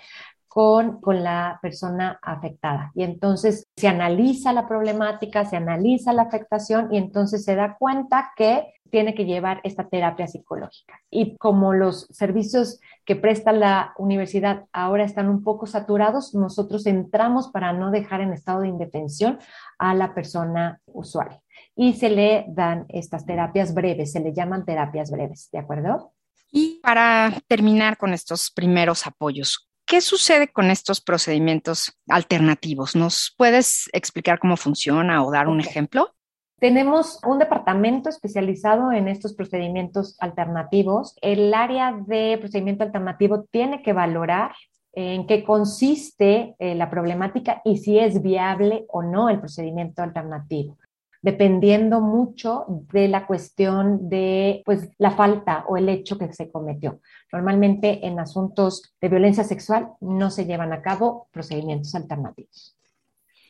con, 0.52 1.00
la 1.06 1.58
persona 1.62 2.18
afectada. 2.20 2.92
Y 2.94 3.04
entonces 3.04 3.66
se 3.74 3.88
analiza 3.88 4.52
la 4.52 4.68
problemática, 4.68 5.46
se 5.46 5.56
analiza 5.56 6.12
la 6.12 6.22
afectación 6.22 6.92
y 6.92 6.98
entonces 6.98 7.42
se 7.42 7.54
da 7.54 7.76
cuenta 7.78 8.32
que 8.36 8.74
tiene 8.90 9.14
que 9.14 9.24
llevar 9.24 9.62
esta 9.64 9.88
terapia 9.88 10.26
psicológica. 10.26 11.00
Y 11.10 11.38
como 11.38 11.72
los 11.72 12.06
servicios 12.10 12.80
que 13.06 13.16
presta 13.16 13.52
la 13.52 13.94
universidad 13.96 14.66
ahora 14.74 15.04
están 15.04 15.30
un 15.30 15.42
poco 15.42 15.66
saturados, 15.66 16.34
nosotros 16.34 16.84
entramos 16.84 17.48
para 17.48 17.72
no 17.72 17.90
dejar 17.90 18.20
en 18.20 18.34
estado 18.34 18.60
de 18.60 18.68
indefensión 18.68 19.38
a 19.78 19.94
la 19.94 20.12
persona 20.12 20.82
usuaria. 20.84 21.40
Y 21.74 21.94
se 21.94 22.10
le 22.10 22.44
dan 22.48 22.84
estas 22.90 23.24
terapias 23.24 23.72
breves, 23.72 24.12
se 24.12 24.20
le 24.20 24.34
llaman 24.34 24.66
terapias 24.66 25.10
breves, 25.10 25.48
¿de 25.50 25.60
acuerdo? 25.60 26.12
Y 26.50 26.78
para 26.82 27.40
terminar 27.48 27.96
con 27.96 28.12
estos 28.12 28.50
primeros 28.50 29.06
apoyos, 29.06 29.71
¿qué 29.92 30.00
sucede 30.00 30.48
con 30.48 30.70
estos 30.70 31.02
procedimientos 31.02 31.98
alternativos? 32.08 32.96
¿Nos 32.96 33.34
puedes 33.36 33.90
explicar 33.92 34.38
cómo 34.38 34.56
funciona 34.56 35.22
o 35.22 35.30
dar 35.30 35.48
un 35.48 35.60
ejemplo? 35.60 36.14
Tenemos 36.58 37.20
un 37.26 37.38
departamento 37.38 38.08
especializado 38.08 38.90
en 38.90 39.06
estos 39.06 39.34
procedimientos 39.34 40.16
alternativos. 40.18 41.14
El 41.20 41.52
área 41.52 41.94
de 42.06 42.38
procedimiento 42.38 42.84
alternativo 42.84 43.44
tiene 43.50 43.82
que 43.82 43.92
valorar 43.92 44.52
en 44.94 45.26
qué 45.26 45.44
consiste 45.44 46.54
eh, 46.58 46.74
la 46.74 46.88
problemática 46.88 47.60
y 47.62 47.76
si 47.76 47.98
es 47.98 48.22
viable 48.22 48.86
o 48.88 49.02
no 49.02 49.28
el 49.28 49.40
procedimiento 49.40 50.02
alternativo 50.02 50.78
dependiendo 51.22 52.00
mucho 52.00 52.66
de 52.68 53.08
la 53.08 53.26
cuestión 53.26 54.08
de 54.08 54.62
pues, 54.64 54.90
la 54.98 55.12
falta 55.12 55.64
o 55.68 55.76
el 55.76 55.88
hecho 55.88 56.18
que 56.18 56.32
se 56.32 56.50
cometió. 56.50 57.00
Normalmente 57.32 58.06
en 58.06 58.18
asuntos 58.18 58.94
de 59.00 59.08
violencia 59.08 59.44
sexual 59.44 59.92
no 60.00 60.30
se 60.30 60.44
llevan 60.44 60.72
a 60.72 60.82
cabo 60.82 61.28
procedimientos 61.32 61.94
alternativos 61.94 62.76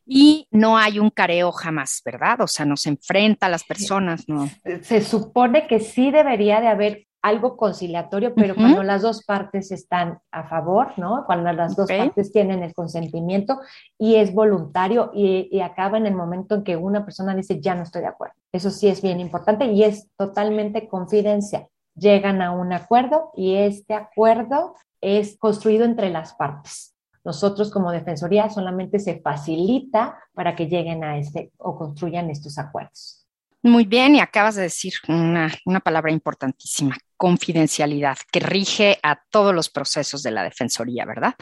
y 0.04 0.48
no 0.50 0.76
hay 0.76 0.98
un 0.98 1.10
careo 1.10 1.52
jamás, 1.52 2.02
¿verdad? 2.04 2.40
O 2.40 2.46
sea, 2.46 2.66
no 2.66 2.76
se 2.76 2.90
enfrenta 2.90 3.46
a 3.46 3.50
las 3.50 3.64
personas, 3.64 4.28
¿no? 4.28 4.48
Se 4.82 5.00
supone 5.00 5.66
que 5.66 5.80
sí 5.80 6.10
debería 6.10 6.60
de 6.60 6.68
haber 6.68 7.06
algo 7.22 7.56
conciliatorio, 7.56 8.34
pero 8.34 8.56
cuando 8.56 8.82
las 8.82 9.02
dos 9.02 9.24
partes 9.24 9.70
están 9.70 10.18
a 10.32 10.48
favor, 10.48 10.98
¿no? 10.98 11.24
Cuando 11.24 11.52
las 11.52 11.76
dos 11.76 11.88
partes 11.88 12.32
tienen 12.32 12.64
el 12.64 12.74
consentimiento 12.74 13.60
y 13.96 14.16
es 14.16 14.34
voluntario 14.34 15.12
y, 15.14 15.48
y, 15.50 15.60
acaba 15.60 15.98
en 15.98 16.06
el 16.06 16.16
momento 16.16 16.56
en 16.56 16.64
que 16.64 16.76
una 16.76 17.04
persona 17.04 17.34
dice, 17.34 17.60
ya 17.60 17.76
no 17.76 17.84
estoy 17.84 18.02
de 18.02 18.08
acuerdo. 18.08 18.34
Eso 18.50 18.70
sí 18.70 18.88
es 18.88 19.00
bien 19.00 19.20
importante 19.20 19.66
y 19.66 19.84
es 19.84 20.08
totalmente 20.16 20.88
confidencial. 20.88 21.68
Llegan 21.94 22.42
a 22.42 22.50
un 22.50 22.72
acuerdo 22.72 23.30
y 23.36 23.54
este 23.54 23.94
acuerdo 23.94 24.74
es 25.00 25.38
construido 25.38 25.84
entre 25.84 26.10
las 26.10 26.34
partes. 26.34 26.92
Nosotros 27.24 27.70
como 27.70 27.92
Defensoría 27.92 28.50
solamente 28.50 28.98
se 28.98 29.20
facilita 29.20 30.18
para 30.34 30.56
que 30.56 30.66
lleguen 30.66 31.04
a 31.04 31.18
este 31.18 31.52
o 31.58 31.76
construyan 31.76 32.30
estos 32.30 32.58
acuerdos. 32.58 33.21
Muy 33.64 33.84
bien, 33.84 34.16
y 34.16 34.20
acabas 34.20 34.56
de 34.56 34.62
decir 34.62 34.94
una, 35.06 35.52
una 35.64 35.78
palabra 35.78 36.10
importantísima, 36.10 36.96
confidencialidad, 37.16 38.18
que 38.32 38.40
rige 38.40 38.98
a 39.04 39.22
todos 39.30 39.54
los 39.54 39.70
procesos 39.70 40.24
de 40.24 40.32
la 40.32 40.42
Defensoría, 40.42 41.04
¿verdad? 41.04 41.34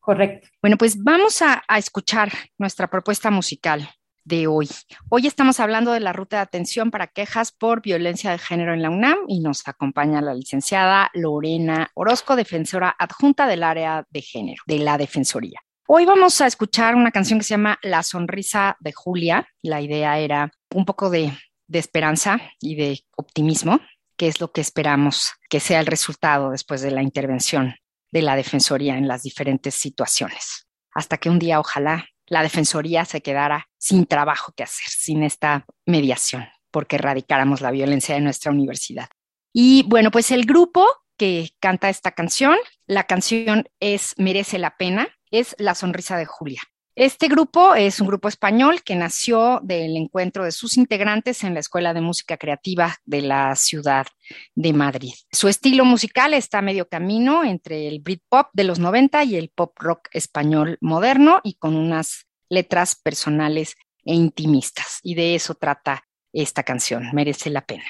Correcto. 0.00 0.48
Bueno, 0.62 0.78
pues 0.78 1.02
vamos 1.02 1.42
a, 1.42 1.62
a 1.68 1.78
escuchar 1.78 2.32
nuestra 2.56 2.88
propuesta 2.88 3.30
musical 3.30 3.90
de 4.24 4.46
hoy. 4.46 4.68
Hoy 5.10 5.26
estamos 5.26 5.60
hablando 5.60 5.92
de 5.92 6.00
la 6.00 6.12
ruta 6.12 6.36
de 6.36 6.42
atención 6.42 6.90
para 6.90 7.06
quejas 7.06 7.52
por 7.52 7.82
violencia 7.82 8.32
de 8.32 8.38
género 8.38 8.72
en 8.72 8.82
la 8.82 8.90
UNAM 8.90 9.18
y 9.28 9.40
nos 9.40 9.66
acompaña 9.68 10.20
la 10.20 10.34
licenciada 10.34 11.10
Lorena 11.14 11.90
Orozco, 11.94 12.36
defensora 12.36 12.96
adjunta 12.98 13.46
del 13.46 13.62
área 13.62 14.04
de 14.10 14.22
género 14.22 14.62
de 14.66 14.78
la 14.78 14.98
Defensoría. 14.98 15.60
Hoy 15.86 16.04
vamos 16.04 16.40
a 16.40 16.48
escuchar 16.48 16.96
una 16.96 17.12
canción 17.12 17.38
que 17.38 17.44
se 17.44 17.50
llama 17.50 17.78
La 17.82 18.02
sonrisa 18.02 18.76
de 18.80 18.92
Julia. 18.92 19.46
La 19.62 19.80
idea 19.80 20.18
era 20.18 20.50
un 20.74 20.84
poco 20.84 21.08
de, 21.10 21.32
de 21.68 21.78
esperanza 21.78 22.40
y 22.60 22.76
de 22.76 23.00
optimismo, 23.16 23.80
que 24.16 24.28
es 24.28 24.40
lo 24.40 24.52
que 24.52 24.60
esperamos 24.60 25.32
que 25.48 25.60
sea 25.60 25.80
el 25.80 25.86
resultado 25.86 26.50
después 26.50 26.80
de 26.80 26.90
la 26.90 27.02
intervención 27.02 27.74
de 28.12 28.22
la 28.22 28.36
Defensoría 28.36 28.96
en 28.96 29.08
las 29.08 29.22
diferentes 29.22 29.74
situaciones. 29.74 30.66
Hasta 30.94 31.18
que 31.18 31.28
un 31.28 31.38
día, 31.38 31.60
ojalá, 31.60 32.06
la 32.26 32.42
Defensoría 32.42 33.04
se 33.04 33.20
quedara 33.20 33.68
sin 33.78 34.06
trabajo 34.06 34.52
que 34.56 34.62
hacer, 34.62 34.88
sin 34.88 35.22
esta 35.22 35.66
mediación, 35.84 36.48
porque 36.70 36.96
erradicáramos 36.96 37.60
la 37.60 37.70
violencia 37.70 38.14
de 38.14 38.20
nuestra 38.20 38.52
universidad. 38.52 39.08
Y 39.52 39.84
bueno, 39.88 40.10
pues 40.10 40.30
el 40.30 40.46
grupo 40.46 40.86
que 41.16 41.50
canta 41.60 41.88
esta 41.88 42.12
canción, 42.12 42.56
la 42.86 43.04
canción 43.04 43.68
es 43.80 44.14
Merece 44.18 44.58
la 44.58 44.76
pena, 44.76 45.08
es 45.30 45.54
La 45.58 45.74
Sonrisa 45.74 46.16
de 46.16 46.26
Julia. 46.26 46.62
Este 46.96 47.28
grupo 47.28 47.74
es 47.74 48.00
un 48.00 48.06
grupo 48.06 48.26
español 48.26 48.82
que 48.82 48.96
nació 48.96 49.60
del 49.62 49.98
encuentro 49.98 50.46
de 50.46 50.50
sus 50.50 50.78
integrantes 50.78 51.44
en 51.44 51.52
la 51.52 51.60
Escuela 51.60 51.92
de 51.92 52.00
Música 52.00 52.38
Creativa 52.38 52.96
de 53.04 53.20
la 53.20 53.54
ciudad 53.54 54.06
de 54.54 54.72
Madrid. 54.72 55.12
Su 55.30 55.48
estilo 55.48 55.84
musical 55.84 56.32
está 56.32 56.60
a 56.60 56.62
medio 56.62 56.88
camino 56.88 57.44
entre 57.44 57.86
el 57.86 58.00
Britpop 58.00 58.46
de 58.54 58.64
los 58.64 58.78
90 58.78 59.24
y 59.24 59.36
el 59.36 59.50
pop 59.50 59.76
rock 59.78 60.08
español 60.12 60.78
moderno 60.80 61.42
y 61.44 61.56
con 61.56 61.76
unas 61.76 62.24
letras 62.48 62.96
personales 62.96 63.76
e 64.02 64.14
intimistas. 64.14 65.00
Y 65.02 65.16
de 65.16 65.34
eso 65.34 65.54
trata 65.54 66.02
esta 66.32 66.62
canción, 66.62 67.10
merece 67.12 67.50
la 67.50 67.66
pena. 67.66 67.84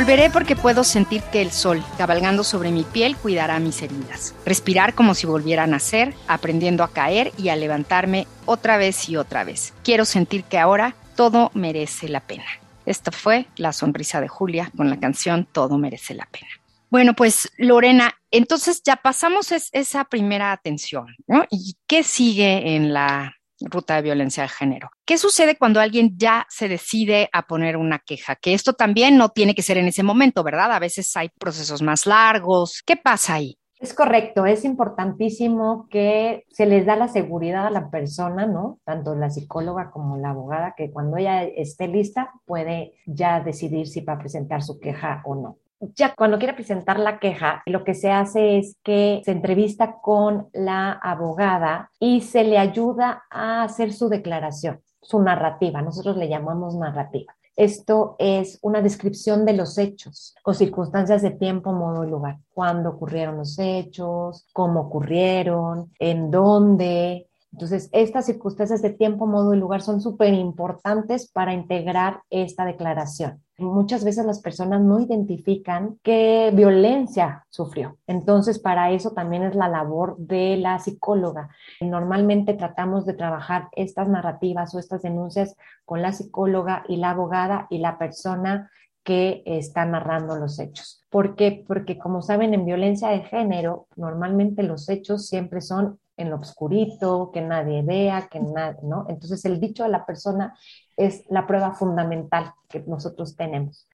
Volveré 0.00 0.30
porque 0.30 0.56
puedo 0.56 0.82
sentir 0.82 1.20
que 1.24 1.42
el 1.42 1.50
sol, 1.50 1.84
cabalgando 1.98 2.42
sobre 2.42 2.70
mi 2.70 2.84
piel, 2.84 3.18
cuidará 3.18 3.60
mis 3.60 3.82
heridas. 3.82 4.34
Respirar 4.46 4.94
como 4.94 5.14
si 5.14 5.26
volviera 5.26 5.64
a 5.64 5.66
nacer, 5.66 6.14
aprendiendo 6.26 6.82
a 6.82 6.90
caer 6.90 7.32
y 7.36 7.50
a 7.50 7.56
levantarme 7.56 8.26
otra 8.46 8.78
vez 8.78 9.10
y 9.10 9.18
otra 9.18 9.44
vez. 9.44 9.74
Quiero 9.84 10.06
sentir 10.06 10.44
que 10.44 10.56
ahora 10.56 10.94
todo 11.16 11.50
merece 11.52 12.08
la 12.08 12.20
pena. 12.20 12.46
Esta 12.86 13.12
fue 13.12 13.44
la 13.56 13.74
sonrisa 13.74 14.22
de 14.22 14.28
Julia 14.28 14.72
con 14.74 14.88
la 14.88 14.98
canción 14.98 15.46
Todo 15.52 15.76
merece 15.76 16.14
la 16.14 16.26
pena. 16.32 16.48
Bueno, 16.88 17.12
pues 17.12 17.52
Lorena, 17.58 18.14
entonces 18.30 18.82
ya 18.82 18.96
pasamos 18.96 19.52
esa 19.52 20.04
primera 20.04 20.52
atención, 20.52 21.14
¿no? 21.26 21.44
¿Y 21.50 21.76
qué 21.86 22.04
sigue 22.04 22.74
en 22.74 22.94
la 22.94 23.34
ruta 23.60 23.96
de 23.96 24.02
violencia 24.02 24.42
de 24.42 24.48
género. 24.48 24.90
¿Qué 25.04 25.18
sucede 25.18 25.56
cuando 25.56 25.80
alguien 25.80 26.16
ya 26.16 26.46
se 26.48 26.68
decide 26.68 27.28
a 27.32 27.46
poner 27.46 27.76
una 27.76 27.98
queja? 27.98 28.36
Que 28.36 28.54
esto 28.54 28.72
también 28.72 29.16
no 29.16 29.30
tiene 29.30 29.54
que 29.54 29.62
ser 29.62 29.78
en 29.78 29.88
ese 29.88 30.02
momento, 30.02 30.42
¿verdad? 30.42 30.72
A 30.72 30.78
veces 30.78 31.16
hay 31.16 31.28
procesos 31.28 31.82
más 31.82 32.06
largos. 32.06 32.82
¿Qué 32.84 32.96
pasa 32.96 33.34
ahí? 33.34 33.58
Es 33.78 33.94
correcto, 33.94 34.44
es 34.44 34.66
importantísimo 34.66 35.88
que 35.88 36.44
se 36.50 36.66
les 36.66 36.84
da 36.84 36.96
la 36.96 37.08
seguridad 37.08 37.66
a 37.66 37.70
la 37.70 37.88
persona, 37.88 38.44
¿no? 38.44 38.78
Tanto 38.84 39.14
la 39.14 39.30
psicóloga 39.30 39.90
como 39.90 40.18
la 40.18 40.30
abogada, 40.30 40.74
que 40.76 40.90
cuando 40.90 41.16
ella 41.16 41.44
esté 41.44 41.88
lista 41.88 42.30
puede 42.44 42.92
ya 43.06 43.40
decidir 43.40 43.88
si 43.88 44.02
va 44.02 44.14
a 44.14 44.18
presentar 44.18 44.62
su 44.62 44.78
queja 44.78 45.22
o 45.24 45.34
no 45.34 45.56
ya 45.80 46.14
cuando 46.14 46.38
quiere 46.38 46.54
presentar 46.54 46.98
la 46.98 47.18
queja, 47.18 47.62
lo 47.66 47.84
que 47.84 47.94
se 47.94 48.10
hace 48.10 48.58
es 48.58 48.76
que 48.82 49.22
se 49.24 49.32
entrevista 49.32 49.96
con 50.00 50.48
la 50.52 50.92
abogada 50.92 51.90
y 51.98 52.20
se 52.20 52.44
le 52.44 52.58
ayuda 52.58 53.24
a 53.30 53.62
hacer 53.62 53.92
su 53.92 54.08
declaración, 54.08 54.80
su 55.00 55.22
narrativa. 55.22 55.82
Nosotros 55.82 56.16
le 56.16 56.28
llamamos 56.28 56.76
narrativa. 56.76 57.34
Esto 57.56 58.16
es 58.18 58.58
una 58.62 58.80
descripción 58.80 59.44
de 59.44 59.54
los 59.54 59.76
hechos 59.76 60.34
o 60.44 60.54
circunstancias 60.54 61.20
de 61.22 61.30
tiempo, 61.30 61.72
modo 61.72 62.04
y 62.04 62.10
lugar. 62.10 62.38
Cuándo 62.54 62.90
ocurrieron 62.90 63.36
los 63.36 63.58
hechos, 63.58 64.46
cómo 64.52 64.80
ocurrieron, 64.80 65.92
en 65.98 66.30
dónde, 66.30 67.30
entonces, 67.52 67.88
estas 67.92 68.26
circunstancias 68.26 68.80
de 68.80 68.90
tiempo, 68.90 69.26
modo 69.26 69.54
y 69.54 69.58
lugar 69.58 69.82
son 69.82 70.00
súper 70.00 70.34
importantes 70.34 71.30
para 71.30 71.52
integrar 71.52 72.22
esta 72.30 72.64
declaración. 72.64 73.42
Muchas 73.60 74.04
veces 74.04 74.24
las 74.24 74.40
personas 74.40 74.80
no 74.80 75.00
identifican 75.00 75.98
qué 76.02 76.50
violencia 76.54 77.46
sufrió. 77.50 77.98
Entonces, 78.06 78.58
para 78.58 78.90
eso 78.90 79.12
también 79.12 79.42
es 79.42 79.54
la 79.54 79.68
labor 79.68 80.16
de 80.18 80.56
la 80.56 80.78
psicóloga. 80.78 81.50
Normalmente 81.80 82.54
tratamos 82.54 83.06
de 83.06 83.14
trabajar 83.14 83.68
estas 83.72 84.08
narrativas 84.08 84.74
o 84.74 84.78
estas 84.78 85.02
denuncias 85.02 85.56
con 85.84 86.02
la 86.02 86.12
psicóloga 86.12 86.84
y 86.88 86.96
la 86.96 87.10
abogada 87.10 87.66
y 87.70 87.78
la 87.78 87.98
persona 87.98 88.70
que 89.02 89.42
está 89.46 89.84
narrando 89.84 90.36
los 90.36 90.58
hechos. 90.58 91.04
¿Por 91.10 91.34
qué? 91.34 91.64
Porque 91.66 91.98
como 91.98 92.22
saben, 92.22 92.54
en 92.54 92.64
violencia 92.64 93.08
de 93.08 93.22
género, 93.22 93.88
normalmente 93.96 94.62
los 94.62 94.88
hechos 94.88 95.26
siempre 95.26 95.60
son 95.60 95.98
en 96.22 96.30
lo 96.30 96.36
oscurito, 96.36 97.30
que 97.32 97.40
nadie 97.40 97.82
vea, 97.82 98.28
que 98.30 98.40
nadie, 98.40 98.80
¿no? 98.82 99.06
Entonces 99.08 99.44
el 99.44 99.60
dicho 99.60 99.82
de 99.82 99.90
la 99.90 100.06
persona 100.06 100.56
es 100.96 101.24
la 101.28 101.46
prueba 101.46 101.72
fundamental 101.72 102.52
que 102.68 102.80
nosotros 102.80 103.36
tenemos. 103.36 103.88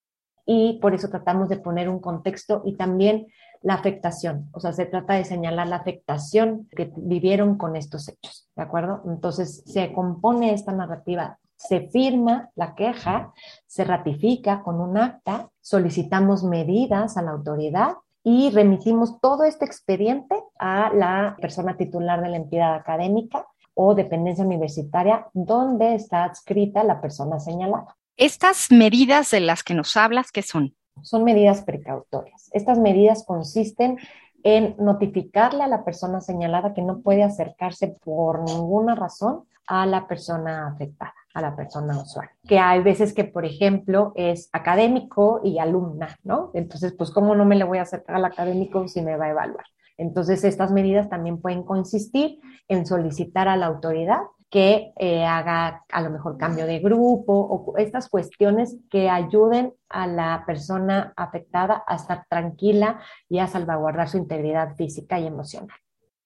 Y 0.44 0.78
por 0.80 0.94
eso 0.94 1.08
tratamos 1.08 1.48
de 1.48 1.58
poner 1.58 1.88
un 1.88 1.98
contexto 1.98 2.62
y 2.64 2.76
también 2.76 3.26
la 3.62 3.74
afectación, 3.74 4.48
o 4.52 4.60
sea, 4.60 4.72
se 4.72 4.86
trata 4.86 5.14
de 5.14 5.24
señalar 5.24 5.66
la 5.66 5.76
afectación 5.76 6.68
que 6.76 6.92
vivieron 6.96 7.56
con 7.56 7.74
estos 7.74 8.08
hechos, 8.08 8.48
¿de 8.54 8.62
acuerdo? 8.62 9.02
Entonces 9.06 9.64
se 9.66 9.92
compone 9.92 10.52
esta 10.52 10.72
narrativa, 10.72 11.38
se 11.56 11.88
firma 11.88 12.50
la 12.54 12.74
queja, 12.74 13.32
se 13.66 13.84
ratifica 13.84 14.62
con 14.62 14.80
un 14.80 14.98
acta, 14.98 15.50
solicitamos 15.60 16.44
medidas 16.44 17.16
a 17.16 17.22
la 17.22 17.32
autoridad 17.32 17.94
y 18.28 18.50
remitimos 18.50 19.20
todo 19.20 19.44
este 19.44 19.64
expediente 19.64 20.34
a 20.58 20.92
la 20.92 21.36
persona 21.40 21.76
titular 21.76 22.20
de 22.20 22.28
la 22.28 22.38
entidad 22.38 22.74
académica 22.74 23.46
o 23.72 23.94
dependencia 23.94 24.44
universitaria 24.44 25.28
donde 25.32 25.94
está 25.94 26.24
adscrita 26.24 26.82
la 26.82 27.00
persona 27.00 27.38
señalada. 27.38 27.96
Estas 28.16 28.72
medidas 28.72 29.30
de 29.30 29.38
las 29.38 29.62
que 29.62 29.74
nos 29.74 29.96
hablas, 29.96 30.32
¿qué 30.32 30.42
son? 30.42 30.74
Son 31.02 31.22
medidas 31.22 31.62
precautorias. 31.62 32.50
Estas 32.52 32.80
medidas 32.80 33.24
consisten 33.24 33.96
en 34.42 34.74
notificarle 34.76 35.62
a 35.62 35.68
la 35.68 35.84
persona 35.84 36.20
señalada 36.20 36.74
que 36.74 36.82
no 36.82 37.02
puede 37.02 37.22
acercarse 37.22 37.96
por 38.02 38.42
ninguna 38.42 38.96
razón 38.96 39.44
a 39.66 39.86
la 39.86 40.06
persona 40.06 40.68
afectada 40.68 41.14
a 41.36 41.42
la 41.42 41.54
persona 41.54 42.00
usuaria. 42.00 42.34
Que 42.48 42.58
hay 42.58 42.82
veces 42.82 43.12
que, 43.12 43.24
por 43.24 43.44
ejemplo, 43.44 44.12
es 44.16 44.48
académico 44.54 45.42
y 45.44 45.58
alumna, 45.58 46.16
¿no? 46.24 46.50
Entonces, 46.54 46.94
pues, 46.96 47.10
¿cómo 47.10 47.34
no 47.34 47.44
me 47.44 47.56
le 47.56 47.64
voy 47.64 47.76
a 47.76 47.82
acercar 47.82 48.16
al 48.16 48.24
académico 48.24 48.88
si 48.88 49.02
me 49.02 49.18
va 49.18 49.26
a 49.26 49.30
evaluar? 49.30 49.66
Entonces, 49.98 50.44
estas 50.44 50.72
medidas 50.72 51.10
también 51.10 51.42
pueden 51.42 51.62
consistir 51.62 52.40
en 52.68 52.86
solicitar 52.86 53.48
a 53.48 53.56
la 53.58 53.66
autoridad 53.66 54.20
que 54.48 54.92
eh, 54.96 55.26
haga 55.26 55.84
a 55.92 56.00
lo 56.00 56.08
mejor 56.08 56.38
cambio 56.38 56.64
de 56.66 56.78
grupo 56.78 57.34
o 57.34 57.76
estas 57.76 58.08
cuestiones 58.08 58.76
que 58.90 59.10
ayuden 59.10 59.74
a 59.90 60.06
la 60.06 60.44
persona 60.46 61.12
afectada 61.16 61.84
a 61.86 61.96
estar 61.96 62.24
tranquila 62.30 63.00
y 63.28 63.40
a 63.40 63.46
salvaguardar 63.46 64.08
su 64.08 64.16
integridad 64.16 64.74
física 64.76 65.20
y 65.20 65.26
emocional. 65.26 65.76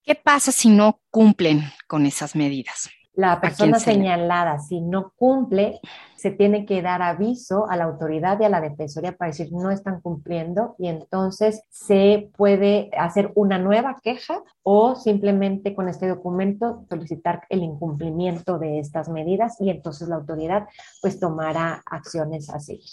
¿Qué 0.04 0.14
pasa 0.14 0.52
si 0.52 0.68
no 0.68 1.00
cumplen 1.10 1.62
con 1.88 2.06
esas 2.06 2.36
medidas? 2.36 2.90
La 3.20 3.38
persona 3.38 3.78
señalada, 3.78 4.58
si 4.60 4.80
no 4.80 5.12
cumple, 5.14 5.78
se 6.16 6.30
tiene 6.30 6.64
que 6.64 6.80
dar 6.80 7.02
aviso 7.02 7.68
a 7.68 7.76
la 7.76 7.84
autoridad 7.84 8.40
y 8.40 8.44
a 8.44 8.48
la 8.48 8.62
defensoría 8.62 9.14
para 9.14 9.30
decir 9.30 9.52
no 9.52 9.70
están 9.70 10.00
cumpliendo 10.00 10.74
y 10.78 10.88
entonces 10.88 11.62
se 11.68 12.30
puede 12.34 12.88
hacer 12.96 13.30
una 13.34 13.58
nueva 13.58 14.00
queja 14.02 14.42
o 14.62 14.96
simplemente 14.96 15.74
con 15.74 15.90
este 15.90 16.08
documento 16.08 16.86
solicitar 16.88 17.42
el 17.50 17.62
incumplimiento 17.62 18.58
de 18.58 18.78
estas 18.78 19.10
medidas 19.10 19.60
y 19.60 19.68
entonces 19.68 20.08
la 20.08 20.16
autoridad 20.16 20.66
pues 21.02 21.20
tomará 21.20 21.82
acciones 21.84 22.48
a 22.48 22.58
seguir. 22.58 22.88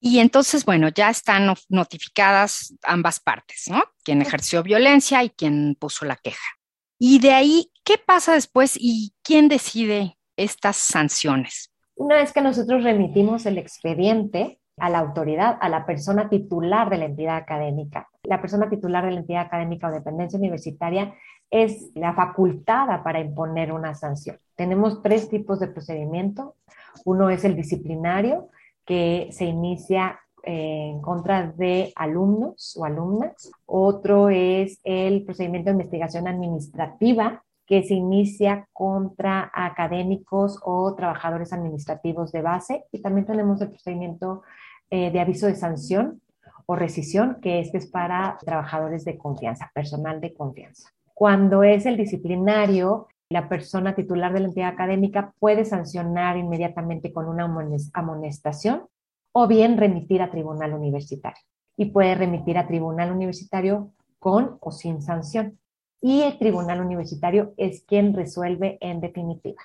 Y 0.00 0.18
entonces, 0.18 0.66
bueno, 0.66 0.90
ya 0.90 1.08
están 1.08 1.50
notificadas 1.70 2.74
ambas 2.82 3.20
partes, 3.20 3.64
¿no? 3.70 3.82
Quien 4.04 4.20
ejerció 4.20 4.62
violencia 4.62 5.24
y 5.24 5.30
quien 5.30 5.76
puso 5.80 6.04
la 6.04 6.16
queja. 6.16 6.44
Y 6.98 7.18
de 7.20 7.32
ahí, 7.32 7.70
¿qué 7.84 7.94
pasa 7.98 8.34
después 8.34 8.76
y 8.78 9.12
quién 9.22 9.48
decide 9.48 10.16
estas 10.36 10.76
sanciones? 10.76 11.70
Una 11.94 12.16
vez 12.16 12.32
que 12.32 12.40
nosotros 12.40 12.82
remitimos 12.82 13.46
el 13.46 13.58
expediente 13.58 14.58
a 14.78 14.90
la 14.90 14.98
autoridad, 14.98 15.58
a 15.60 15.68
la 15.68 15.86
persona 15.86 16.28
titular 16.28 16.90
de 16.90 16.98
la 16.98 17.06
entidad 17.06 17.36
académica, 17.36 18.08
la 18.22 18.40
persona 18.40 18.68
titular 18.68 19.04
de 19.04 19.12
la 19.12 19.20
entidad 19.20 19.42
académica 19.42 19.88
o 19.88 19.92
dependencia 19.92 20.38
universitaria 20.38 21.14
es 21.50 21.90
la 21.94 22.14
facultada 22.14 23.02
para 23.02 23.20
imponer 23.20 23.72
una 23.72 23.94
sanción. 23.94 24.38
Tenemos 24.56 25.02
tres 25.02 25.28
tipos 25.28 25.60
de 25.60 25.68
procedimiento. 25.68 26.56
Uno 27.04 27.30
es 27.30 27.44
el 27.44 27.56
disciplinario, 27.56 28.50
que 28.84 29.28
se 29.32 29.44
inicia 29.44 30.20
en 30.46 31.00
contra 31.02 31.52
de 31.52 31.92
alumnos 31.96 32.76
o 32.78 32.84
alumnas. 32.84 33.50
Otro 33.66 34.30
es 34.30 34.80
el 34.84 35.24
procedimiento 35.24 35.70
de 35.70 35.74
investigación 35.74 36.28
administrativa 36.28 37.42
que 37.66 37.82
se 37.82 37.94
inicia 37.94 38.68
contra 38.72 39.50
académicos 39.52 40.60
o 40.64 40.94
trabajadores 40.94 41.52
administrativos 41.52 42.30
de 42.30 42.42
base. 42.42 42.84
Y 42.92 43.02
también 43.02 43.26
tenemos 43.26 43.60
el 43.60 43.70
procedimiento 43.70 44.42
eh, 44.88 45.10
de 45.10 45.20
aviso 45.20 45.48
de 45.48 45.56
sanción 45.56 46.22
o 46.66 46.76
rescisión, 46.76 47.38
que 47.42 47.58
este 47.58 47.78
es 47.78 47.86
para 47.88 48.38
trabajadores 48.44 49.04
de 49.04 49.18
confianza, 49.18 49.70
personal 49.74 50.20
de 50.20 50.32
confianza. 50.32 50.90
Cuando 51.12 51.64
es 51.64 51.86
el 51.86 51.96
disciplinario, 51.96 53.08
la 53.30 53.48
persona 53.48 53.96
titular 53.96 54.32
de 54.32 54.40
la 54.40 54.48
entidad 54.48 54.68
académica 54.68 55.32
puede 55.40 55.64
sancionar 55.64 56.36
inmediatamente 56.36 57.12
con 57.12 57.26
una 57.26 57.52
amonestación 57.94 58.84
o 59.38 59.46
bien 59.46 59.76
remitir 59.76 60.22
a 60.22 60.30
tribunal 60.30 60.72
universitario. 60.72 61.42
Y 61.76 61.90
puede 61.90 62.14
remitir 62.14 62.56
a 62.56 62.66
tribunal 62.66 63.12
universitario 63.12 63.92
con 64.18 64.56
o 64.62 64.70
sin 64.72 65.02
sanción. 65.02 65.58
Y 66.00 66.22
el 66.22 66.38
tribunal 66.38 66.80
universitario 66.80 67.52
es 67.58 67.84
quien 67.86 68.14
resuelve 68.14 68.78
en 68.80 69.02
definitiva. 69.02 69.62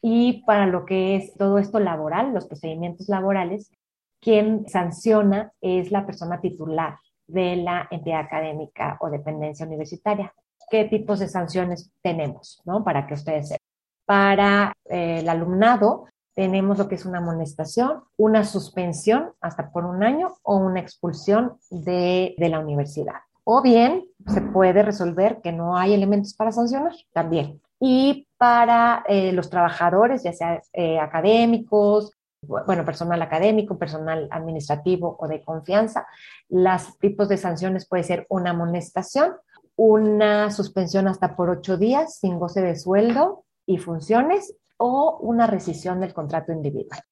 Y 0.00 0.44
para 0.44 0.66
lo 0.66 0.86
que 0.86 1.16
es 1.16 1.34
todo 1.34 1.58
esto 1.58 1.80
laboral, 1.80 2.32
los 2.32 2.46
procedimientos 2.46 3.08
laborales, 3.08 3.72
quien 4.20 4.68
sanciona 4.68 5.52
es 5.60 5.90
la 5.90 6.06
persona 6.06 6.40
titular 6.40 6.96
de 7.26 7.56
la 7.56 7.88
entidad 7.90 8.20
académica 8.20 8.96
o 9.00 9.10
dependencia 9.10 9.66
universitaria. 9.66 10.32
¿Qué 10.70 10.84
tipos 10.84 11.18
de 11.18 11.26
sanciones 11.26 11.90
tenemos? 12.00 12.62
¿no? 12.64 12.84
Para 12.84 13.08
que 13.08 13.14
ustedes 13.14 13.48
sepan. 13.48 13.66
Para 14.06 14.72
eh, 14.84 15.18
el 15.18 15.28
alumnado 15.28 16.04
tenemos 16.40 16.78
lo 16.78 16.88
que 16.88 16.94
es 16.94 17.04
una 17.04 17.18
amonestación, 17.18 18.02
una 18.16 18.44
suspensión 18.44 19.32
hasta 19.42 19.70
por 19.70 19.84
un 19.84 20.02
año 20.02 20.38
o 20.42 20.56
una 20.56 20.80
expulsión 20.80 21.58
de, 21.68 22.34
de 22.38 22.48
la 22.48 22.60
universidad. 22.60 23.16
O 23.44 23.60
bien 23.60 24.06
se 24.26 24.40
puede 24.40 24.82
resolver 24.82 25.42
que 25.42 25.52
no 25.52 25.76
hay 25.76 25.92
elementos 25.92 26.32
para 26.32 26.50
sancionar 26.50 26.94
también. 27.12 27.60
Y 27.78 28.26
para 28.38 29.04
eh, 29.06 29.32
los 29.32 29.50
trabajadores, 29.50 30.22
ya 30.22 30.32
sea 30.32 30.62
eh, 30.72 30.98
académicos, 30.98 32.16
bueno, 32.40 32.86
personal 32.86 33.20
académico, 33.20 33.76
personal 33.76 34.26
administrativo 34.30 35.18
o 35.20 35.28
de 35.28 35.42
confianza, 35.42 36.06
los 36.48 36.96
tipos 37.00 37.28
de 37.28 37.36
sanciones 37.36 37.86
puede 37.86 38.02
ser 38.02 38.24
una 38.30 38.52
amonestación, 38.52 39.34
una 39.76 40.50
suspensión 40.50 41.06
hasta 41.06 41.36
por 41.36 41.50
ocho 41.50 41.76
días 41.76 42.16
sin 42.18 42.38
goce 42.38 42.62
de 42.62 42.76
sueldo 42.76 43.44
y 43.66 43.76
funciones 43.76 44.56
o 44.80 45.18
una 45.20 45.46
rescisión 45.46 46.00
del 46.00 46.14
contrato 46.14 46.52
individual. 46.52 47.02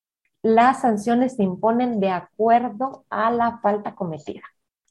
Las 0.42 0.80
sanciones 0.80 1.36
se 1.36 1.42
imponen 1.42 2.00
de 2.00 2.08
acuerdo 2.08 3.04
a 3.10 3.30
la 3.30 3.58
falta 3.60 3.94
cometida. 3.94 4.40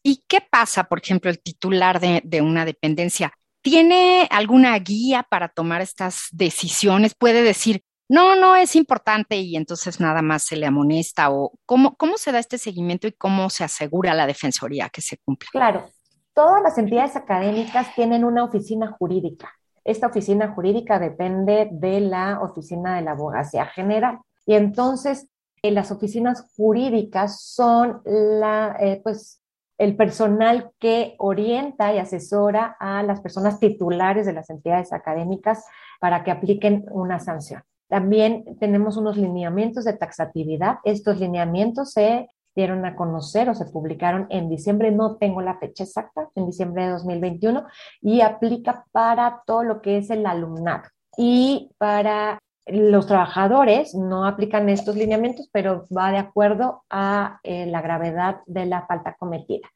¿Y 0.04 0.24
qué 0.28 0.42
pasa, 0.42 0.84
por 0.84 1.00
ejemplo, 1.00 1.32
el 1.32 1.42
titular 1.42 2.00
de, 2.00 2.22
de 2.24 2.42
una 2.42 2.66
dependencia? 2.66 3.34
¿Tiene 3.62 4.28
alguna 4.30 4.78
guía 4.78 5.24
para 5.24 5.50
tomar 5.50 5.82
estas 5.82 6.28
decisiones? 6.32 7.16
¿Puede 7.16 7.42
decir, 7.42 7.84
no, 8.08 8.36
no 8.36 8.56
es 8.56 8.76
importante 8.76 9.38
y 9.38 9.56
entonces 9.56 10.00
nada 10.00 10.22
más 10.22 10.44
se 10.44 10.56
le 10.56 10.68
amonesta? 10.68 11.32
¿O 11.32 11.54
cómo, 11.66 11.96
cómo 11.96 12.18
se 12.18 12.32
da 12.32 12.38
este 12.38 12.60
seguimiento 12.60 13.08
y 13.08 13.14
cómo 13.14 13.50
se 13.50 13.64
asegura 13.64 14.14
la 14.14 14.28
defensoría 14.28 14.90
que 14.90 15.02
se 15.02 15.18
cumpla? 15.18 15.50
Claro, 15.52 15.90
todas 16.36 16.62
las 16.62 16.78
entidades 16.78 17.16
académicas 17.16 17.96
tienen 17.96 18.24
una 18.24 18.44
oficina 18.44 18.96
jurídica 19.00 19.57
esta 19.88 20.08
oficina 20.08 20.50
jurídica 20.50 21.00
depende 21.00 21.70
de 21.72 22.02
la 22.02 22.42
oficina 22.42 22.98
de 22.98 23.04
la 23.04 23.12
abogacía 23.12 23.66
general. 23.68 24.20
Y 24.46 24.56
entonces, 24.56 25.30
en 25.62 25.76
las 25.76 25.92
oficinas 25.92 26.46
jurídicas 26.56 27.42
son 27.42 28.02
la, 28.06 28.76
eh, 28.82 29.00
pues, 29.02 29.42
el 29.78 29.96
personal 29.96 30.72
que 30.80 31.16
orienta 31.20 31.94
y 31.94 32.00
asesora 32.00 32.76
a 32.80 33.02
las 33.04 33.22
personas 33.22 33.60
titulares 33.60 34.26
de 34.26 34.34
las 34.34 34.50
entidades 34.50 34.92
académicas 34.92 35.64
para 36.02 36.24
que 36.24 36.32
apliquen 36.32 36.86
una 36.92 37.20
sanción. 37.20 37.64
También 37.88 38.58
tenemos 38.60 38.98
unos 38.98 39.16
lineamientos 39.16 39.86
de 39.86 39.94
taxatividad. 39.94 40.80
Estos 40.84 41.20
lineamientos 41.20 41.92
se 41.92 42.28
dieron 42.58 42.84
a 42.86 42.96
conocer 42.96 43.50
o 43.50 43.56
se 43.56 43.66
publicaron 43.66 44.26
en 44.32 44.50
diciembre, 44.50 44.92
no 44.92 45.18
tengo 45.18 45.42
la 45.42 45.60
fecha 45.60 45.84
exacta, 45.84 46.30
en 46.34 46.48
diciembre 46.48 46.86
de 46.86 46.92
2021, 46.94 47.66
y 48.02 48.22
aplica 48.22 48.86
para 48.92 49.44
todo 49.46 49.64
lo 49.64 49.82
que 49.82 49.98
es 49.98 50.10
el 50.10 50.26
alumnado. 50.26 50.84
Y 51.16 51.70
para 51.78 52.40
los 52.66 53.06
trabajadores 53.06 53.94
no 53.94 54.26
aplican 54.26 54.68
estos 54.70 54.96
lineamientos, 54.96 55.50
pero 55.54 55.86
va 55.96 56.12
de 56.12 56.18
acuerdo 56.18 56.84
a 56.90 57.40
eh, 57.44 57.68
la 57.68 57.82
gravedad 57.82 58.42
de 58.48 58.66
la 58.66 58.88
falta 58.88 59.16
cometida. 59.18 59.68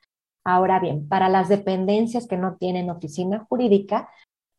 Ahora 0.44 0.80
bien, 0.80 1.08
para 1.08 1.30
las 1.30 1.50
dependencias 1.50 2.28
que 2.28 2.36
no 2.36 2.56
tienen 2.58 2.90
oficina 2.90 3.46
jurídica, 3.48 4.10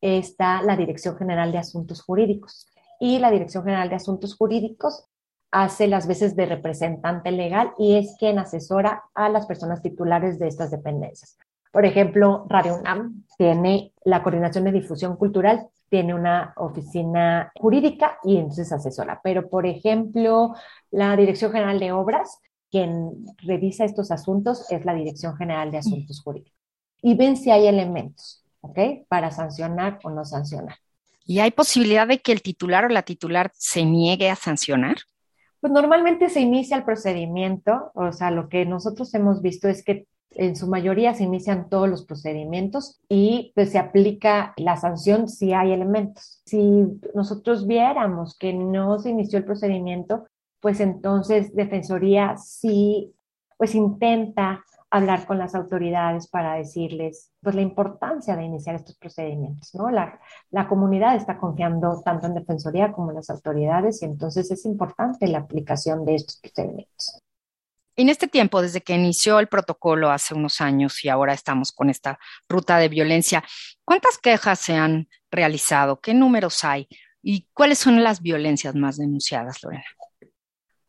está 0.00 0.62
la 0.62 0.76
Dirección 0.76 1.16
General 1.16 1.50
de 1.50 1.58
Asuntos 1.58 2.02
Jurídicos. 2.02 2.68
Y 3.00 3.18
la 3.18 3.32
Dirección 3.32 3.64
General 3.64 3.88
de 3.88 3.96
Asuntos 3.96 4.36
Jurídicos 4.36 5.08
hace 5.52 5.86
las 5.86 6.06
veces 6.06 6.34
de 6.34 6.46
representante 6.46 7.30
legal 7.30 7.72
y 7.78 7.96
es 7.96 8.16
quien 8.18 8.38
asesora 8.38 9.04
a 9.14 9.28
las 9.28 9.46
personas 9.46 9.82
titulares 9.82 10.38
de 10.38 10.48
estas 10.48 10.70
dependencias. 10.70 11.36
Por 11.70 11.84
ejemplo, 11.86 12.46
Radio 12.48 12.76
UNAM 12.76 13.24
tiene 13.38 13.92
la 14.04 14.22
coordinación 14.22 14.64
de 14.64 14.72
difusión 14.72 15.16
cultural, 15.16 15.68
tiene 15.88 16.14
una 16.14 16.54
oficina 16.56 17.52
jurídica 17.54 18.18
y 18.24 18.38
entonces 18.38 18.72
asesora. 18.72 19.20
Pero, 19.22 19.48
por 19.48 19.66
ejemplo, 19.66 20.54
la 20.90 21.16
Dirección 21.16 21.52
General 21.52 21.78
de 21.78 21.92
Obras, 21.92 22.38
quien 22.70 23.26
revisa 23.38 23.84
estos 23.84 24.10
asuntos 24.10 24.70
es 24.70 24.84
la 24.86 24.94
Dirección 24.94 25.36
General 25.36 25.70
de 25.70 25.78
Asuntos 25.78 26.22
Jurídicos. 26.22 26.58
Y 27.02 27.14
ven 27.14 27.36
si 27.36 27.50
hay 27.50 27.66
elementos, 27.66 28.42
¿ok? 28.62 28.78
Para 29.08 29.30
sancionar 29.30 29.98
o 30.02 30.10
no 30.10 30.24
sancionar. 30.24 30.76
¿Y 31.24 31.40
hay 31.40 31.50
posibilidad 31.50 32.06
de 32.06 32.20
que 32.20 32.32
el 32.32 32.42
titular 32.42 32.86
o 32.86 32.88
la 32.88 33.02
titular 33.02 33.50
se 33.54 33.84
niegue 33.84 34.30
a 34.30 34.36
sancionar? 34.36 34.96
Pues 35.62 35.72
normalmente 35.72 36.28
se 36.28 36.40
inicia 36.40 36.76
el 36.76 36.82
procedimiento, 36.82 37.92
o 37.94 38.10
sea, 38.10 38.32
lo 38.32 38.48
que 38.48 38.66
nosotros 38.66 39.14
hemos 39.14 39.42
visto 39.42 39.68
es 39.68 39.84
que 39.84 40.08
en 40.30 40.56
su 40.56 40.66
mayoría 40.66 41.14
se 41.14 41.22
inician 41.22 41.68
todos 41.68 41.88
los 41.88 42.04
procedimientos 42.04 43.00
y 43.08 43.52
pues 43.54 43.70
se 43.70 43.78
aplica 43.78 44.54
la 44.56 44.76
sanción 44.76 45.28
si 45.28 45.52
hay 45.52 45.70
elementos. 45.70 46.42
Si 46.46 46.58
nosotros 47.14 47.68
viéramos 47.68 48.36
que 48.36 48.52
no 48.52 48.98
se 48.98 49.10
inició 49.10 49.38
el 49.38 49.44
procedimiento, 49.44 50.26
pues 50.58 50.80
entonces 50.80 51.54
Defensoría 51.54 52.36
sí 52.38 53.14
pues 53.56 53.76
intenta 53.76 54.64
hablar 54.92 55.24
con 55.26 55.38
las 55.38 55.54
autoridades 55.54 56.28
para 56.28 56.54
decirles 56.54 57.30
pues 57.40 57.54
la 57.54 57.62
importancia 57.62 58.36
de 58.36 58.44
iniciar 58.44 58.74
estos 58.74 58.94
procedimientos, 58.98 59.74
¿no? 59.74 59.90
La, 59.90 60.20
la 60.50 60.68
comunidad 60.68 61.16
está 61.16 61.38
confiando 61.38 62.02
tanto 62.04 62.26
en 62.26 62.34
Defensoría 62.34 62.92
como 62.92 63.10
en 63.10 63.16
las 63.16 63.30
autoridades 63.30 64.02
y 64.02 64.04
entonces 64.04 64.50
es 64.50 64.66
importante 64.66 65.26
la 65.28 65.38
aplicación 65.38 66.04
de 66.04 66.16
estos 66.16 66.36
procedimientos. 66.36 67.18
En 67.96 68.10
este 68.10 68.28
tiempo, 68.28 68.60
desde 68.60 68.82
que 68.82 68.94
inició 68.94 69.38
el 69.38 69.48
protocolo 69.48 70.10
hace 70.10 70.34
unos 70.34 70.60
años 70.60 71.02
y 71.04 71.08
ahora 71.08 71.32
estamos 71.32 71.72
con 71.72 71.88
esta 71.88 72.18
ruta 72.46 72.76
de 72.76 72.90
violencia, 72.90 73.42
¿cuántas 73.86 74.18
quejas 74.18 74.58
se 74.58 74.74
han 74.74 75.08
realizado? 75.30 76.00
¿Qué 76.00 76.12
números 76.12 76.64
hay? 76.64 76.86
¿Y 77.22 77.48
cuáles 77.54 77.78
son 77.78 78.02
las 78.02 78.20
violencias 78.20 78.74
más 78.74 78.98
denunciadas, 78.98 79.62
Lorena? 79.62 79.84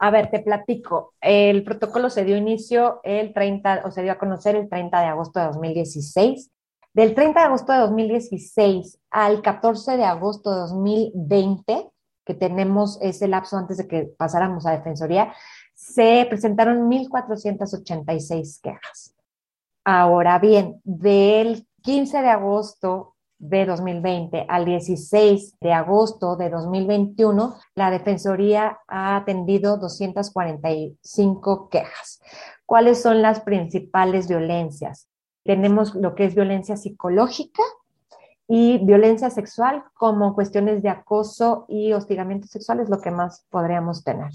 A 0.03 0.11
ver, 0.11 0.29
te 0.29 0.41
platico. 0.41 1.13
El 1.21 1.63
protocolo 1.63 2.09
se 2.09 2.25
dio 2.25 2.35
inicio 2.35 2.99
el 3.05 3.33
30, 3.33 3.83
o 3.85 3.91
se 3.91 4.01
dio 4.01 4.11
a 4.11 4.17
conocer 4.17 4.53
el 4.53 4.67
30 4.67 4.99
de 4.99 5.05
agosto 5.05 5.39
de 5.39 5.45
2016. 5.45 6.51
Del 6.93 7.15
30 7.15 7.39
de 7.39 7.45
agosto 7.45 7.71
de 7.71 7.79
2016 7.79 8.99
al 9.11 9.41
14 9.41 9.95
de 9.95 10.03
agosto 10.03 10.51
de 10.51 10.59
2020, 10.59 11.89
que 12.25 12.33
tenemos 12.33 12.99
ese 13.01 13.29
lapso 13.29 13.55
antes 13.55 13.77
de 13.77 13.87
que 13.87 14.13
pasáramos 14.17 14.65
a 14.65 14.71
Defensoría, 14.71 15.33
se 15.73 16.25
presentaron 16.27 16.91
1.486 16.91 18.59
quejas. 18.61 19.15
Ahora 19.85 20.37
bien, 20.37 20.81
del 20.83 21.65
15 21.81 22.21
de 22.21 22.29
agosto 22.29 23.12
de 23.43 23.65
2020 23.65 24.45
al 24.47 24.63
16 24.63 25.59
de 25.59 25.73
agosto 25.73 26.37
de 26.37 26.49
2021, 26.49 27.57
la 27.75 27.91
Defensoría 27.91 28.79
ha 28.87 29.17
atendido 29.17 29.77
245 29.77 31.67
quejas. 31.69 32.21
¿Cuáles 32.65 33.01
son 33.01 33.21
las 33.21 33.41
principales 33.41 34.29
violencias? 34.29 35.09
Tenemos 35.43 35.93
lo 35.93 36.15
que 36.15 36.23
es 36.23 36.35
violencia 36.35 36.77
psicológica 36.77 37.63
y 38.47 38.77
violencia 38.85 39.29
sexual 39.29 39.83
como 39.93 40.35
cuestiones 40.35 40.81
de 40.81 40.87
acoso 40.89 41.65
y 41.67 41.91
hostigamiento 41.91 42.47
sexual 42.47 42.79
es 42.79 42.89
lo 42.89 43.01
que 43.01 43.11
más 43.11 43.45
podríamos 43.49 44.05
tener. 44.05 44.31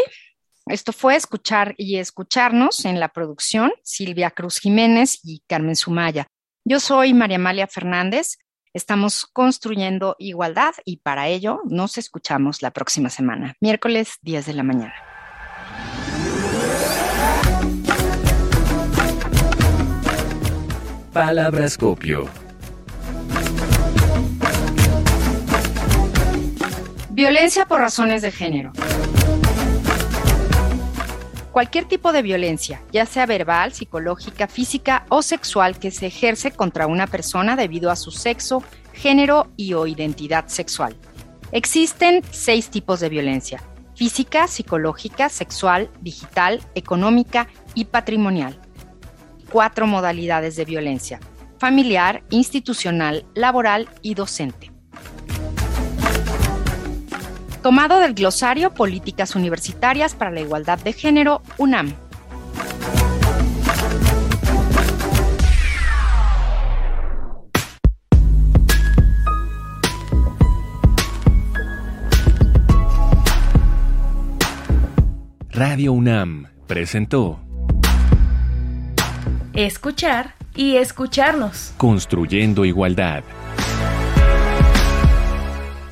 Esto 0.65 0.93
fue 0.93 1.17
Escuchar 1.17 1.76
y 1.78 1.97
Escucharnos 1.97 2.86
en 2.86 2.99
la 2.99 3.10
producción, 3.10 3.73
Silvia 3.84 4.32
Cruz 4.32 4.60
Jiménez 4.60 5.19
y 5.21 5.43
Carmen 5.45 5.76
Sumaya. 5.76 6.28
Yo 6.63 6.80
soy 6.80 7.13
María 7.13 7.36
Amalia 7.36 7.67
Fernández. 7.67 8.38
Estamos 8.73 9.26
construyendo 9.26 10.15
igualdad 10.19 10.73
y 10.86 10.97
para 10.97 11.28
ello 11.28 11.60
nos 11.65 11.97
escuchamos 11.97 12.62
la 12.62 12.71
próxima 12.71 13.10
semana, 13.10 13.56
miércoles 13.60 14.19
10 14.21 14.45
de 14.45 14.54
la 14.54 14.63
mañana. 14.63 14.95
Palabrascopio. 21.12 22.30
Violencia 27.12 27.65
por 27.65 27.82
razones 27.82 28.21
de 28.21 28.32
género. 28.32 28.71
Cualquier 31.53 31.85
tipo 31.85 32.11
de 32.11 32.23
violencia, 32.23 32.81
ya 32.91 33.05
sea 33.05 33.27
verbal, 33.27 33.73
psicológica, 33.73 34.47
física 34.47 35.05
o 35.09 35.21
sexual 35.21 35.77
que 35.77 35.91
se 35.91 36.07
ejerce 36.07 36.49
contra 36.49 36.87
una 36.87 37.05
persona 37.05 37.55
debido 37.55 37.91
a 37.91 37.95
su 37.95 38.09
sexo, 38.09 38.63
género 38.91 39.51
y 39.55 39.73
o 39.73 39.85
identidad 39.85 40.47
sexual. 40.47 40.97
Existen 41.51 42.23
seis 42.31 42.71
tipos 42.71 43.01
de 43.01 43.09
violencia, 43.09 43.61
física, 43.95 44.47
psicológica, 44.47 45.29
sexual, 45.29 45.91
digital, 46.01 46.59
económica 46.73 47.47
y 47.75 47.85
patrimonial. 47.85 48.59
Cuatro 49.51 49.85
modalidades 49.85 50.55
de 50.55 50.65
violencia, 50.65 51.19
familiar, 51.59 52.23
institucional, 52.31 53.27
laboral 53.35 53.89
y 54.01 54.15
docente. 54.15 54.72
Tomado 57.63 57.99
del 57.99 58.13
glosario 58.13 58.73
Políticas 58.73 59.38
Universitarias 59.38 60.15
para 60.15 60.32
la 60.32 60.41
Igualdad 60.41 60.80
de 60.80 60.91
Género, 60.91 61.41
UNAM. 61.58 61.93
Radio 75.52 75.93
UNAM 75.93 76.47
presentó 76.67 77.39
Escuchar 79.54 80.36
y 80.54 80.76
escucharnos. 80.76 81.73
Construyendo 81.78 82.65
Igualdad. 82.65 83.23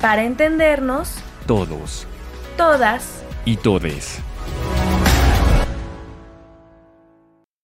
Para 0.02 0.24
entendernos 0.24 1.22
Todos 1.46 2.06
todas 2.56 3.22
y 3.44 3.56
todes. 3.56 4.20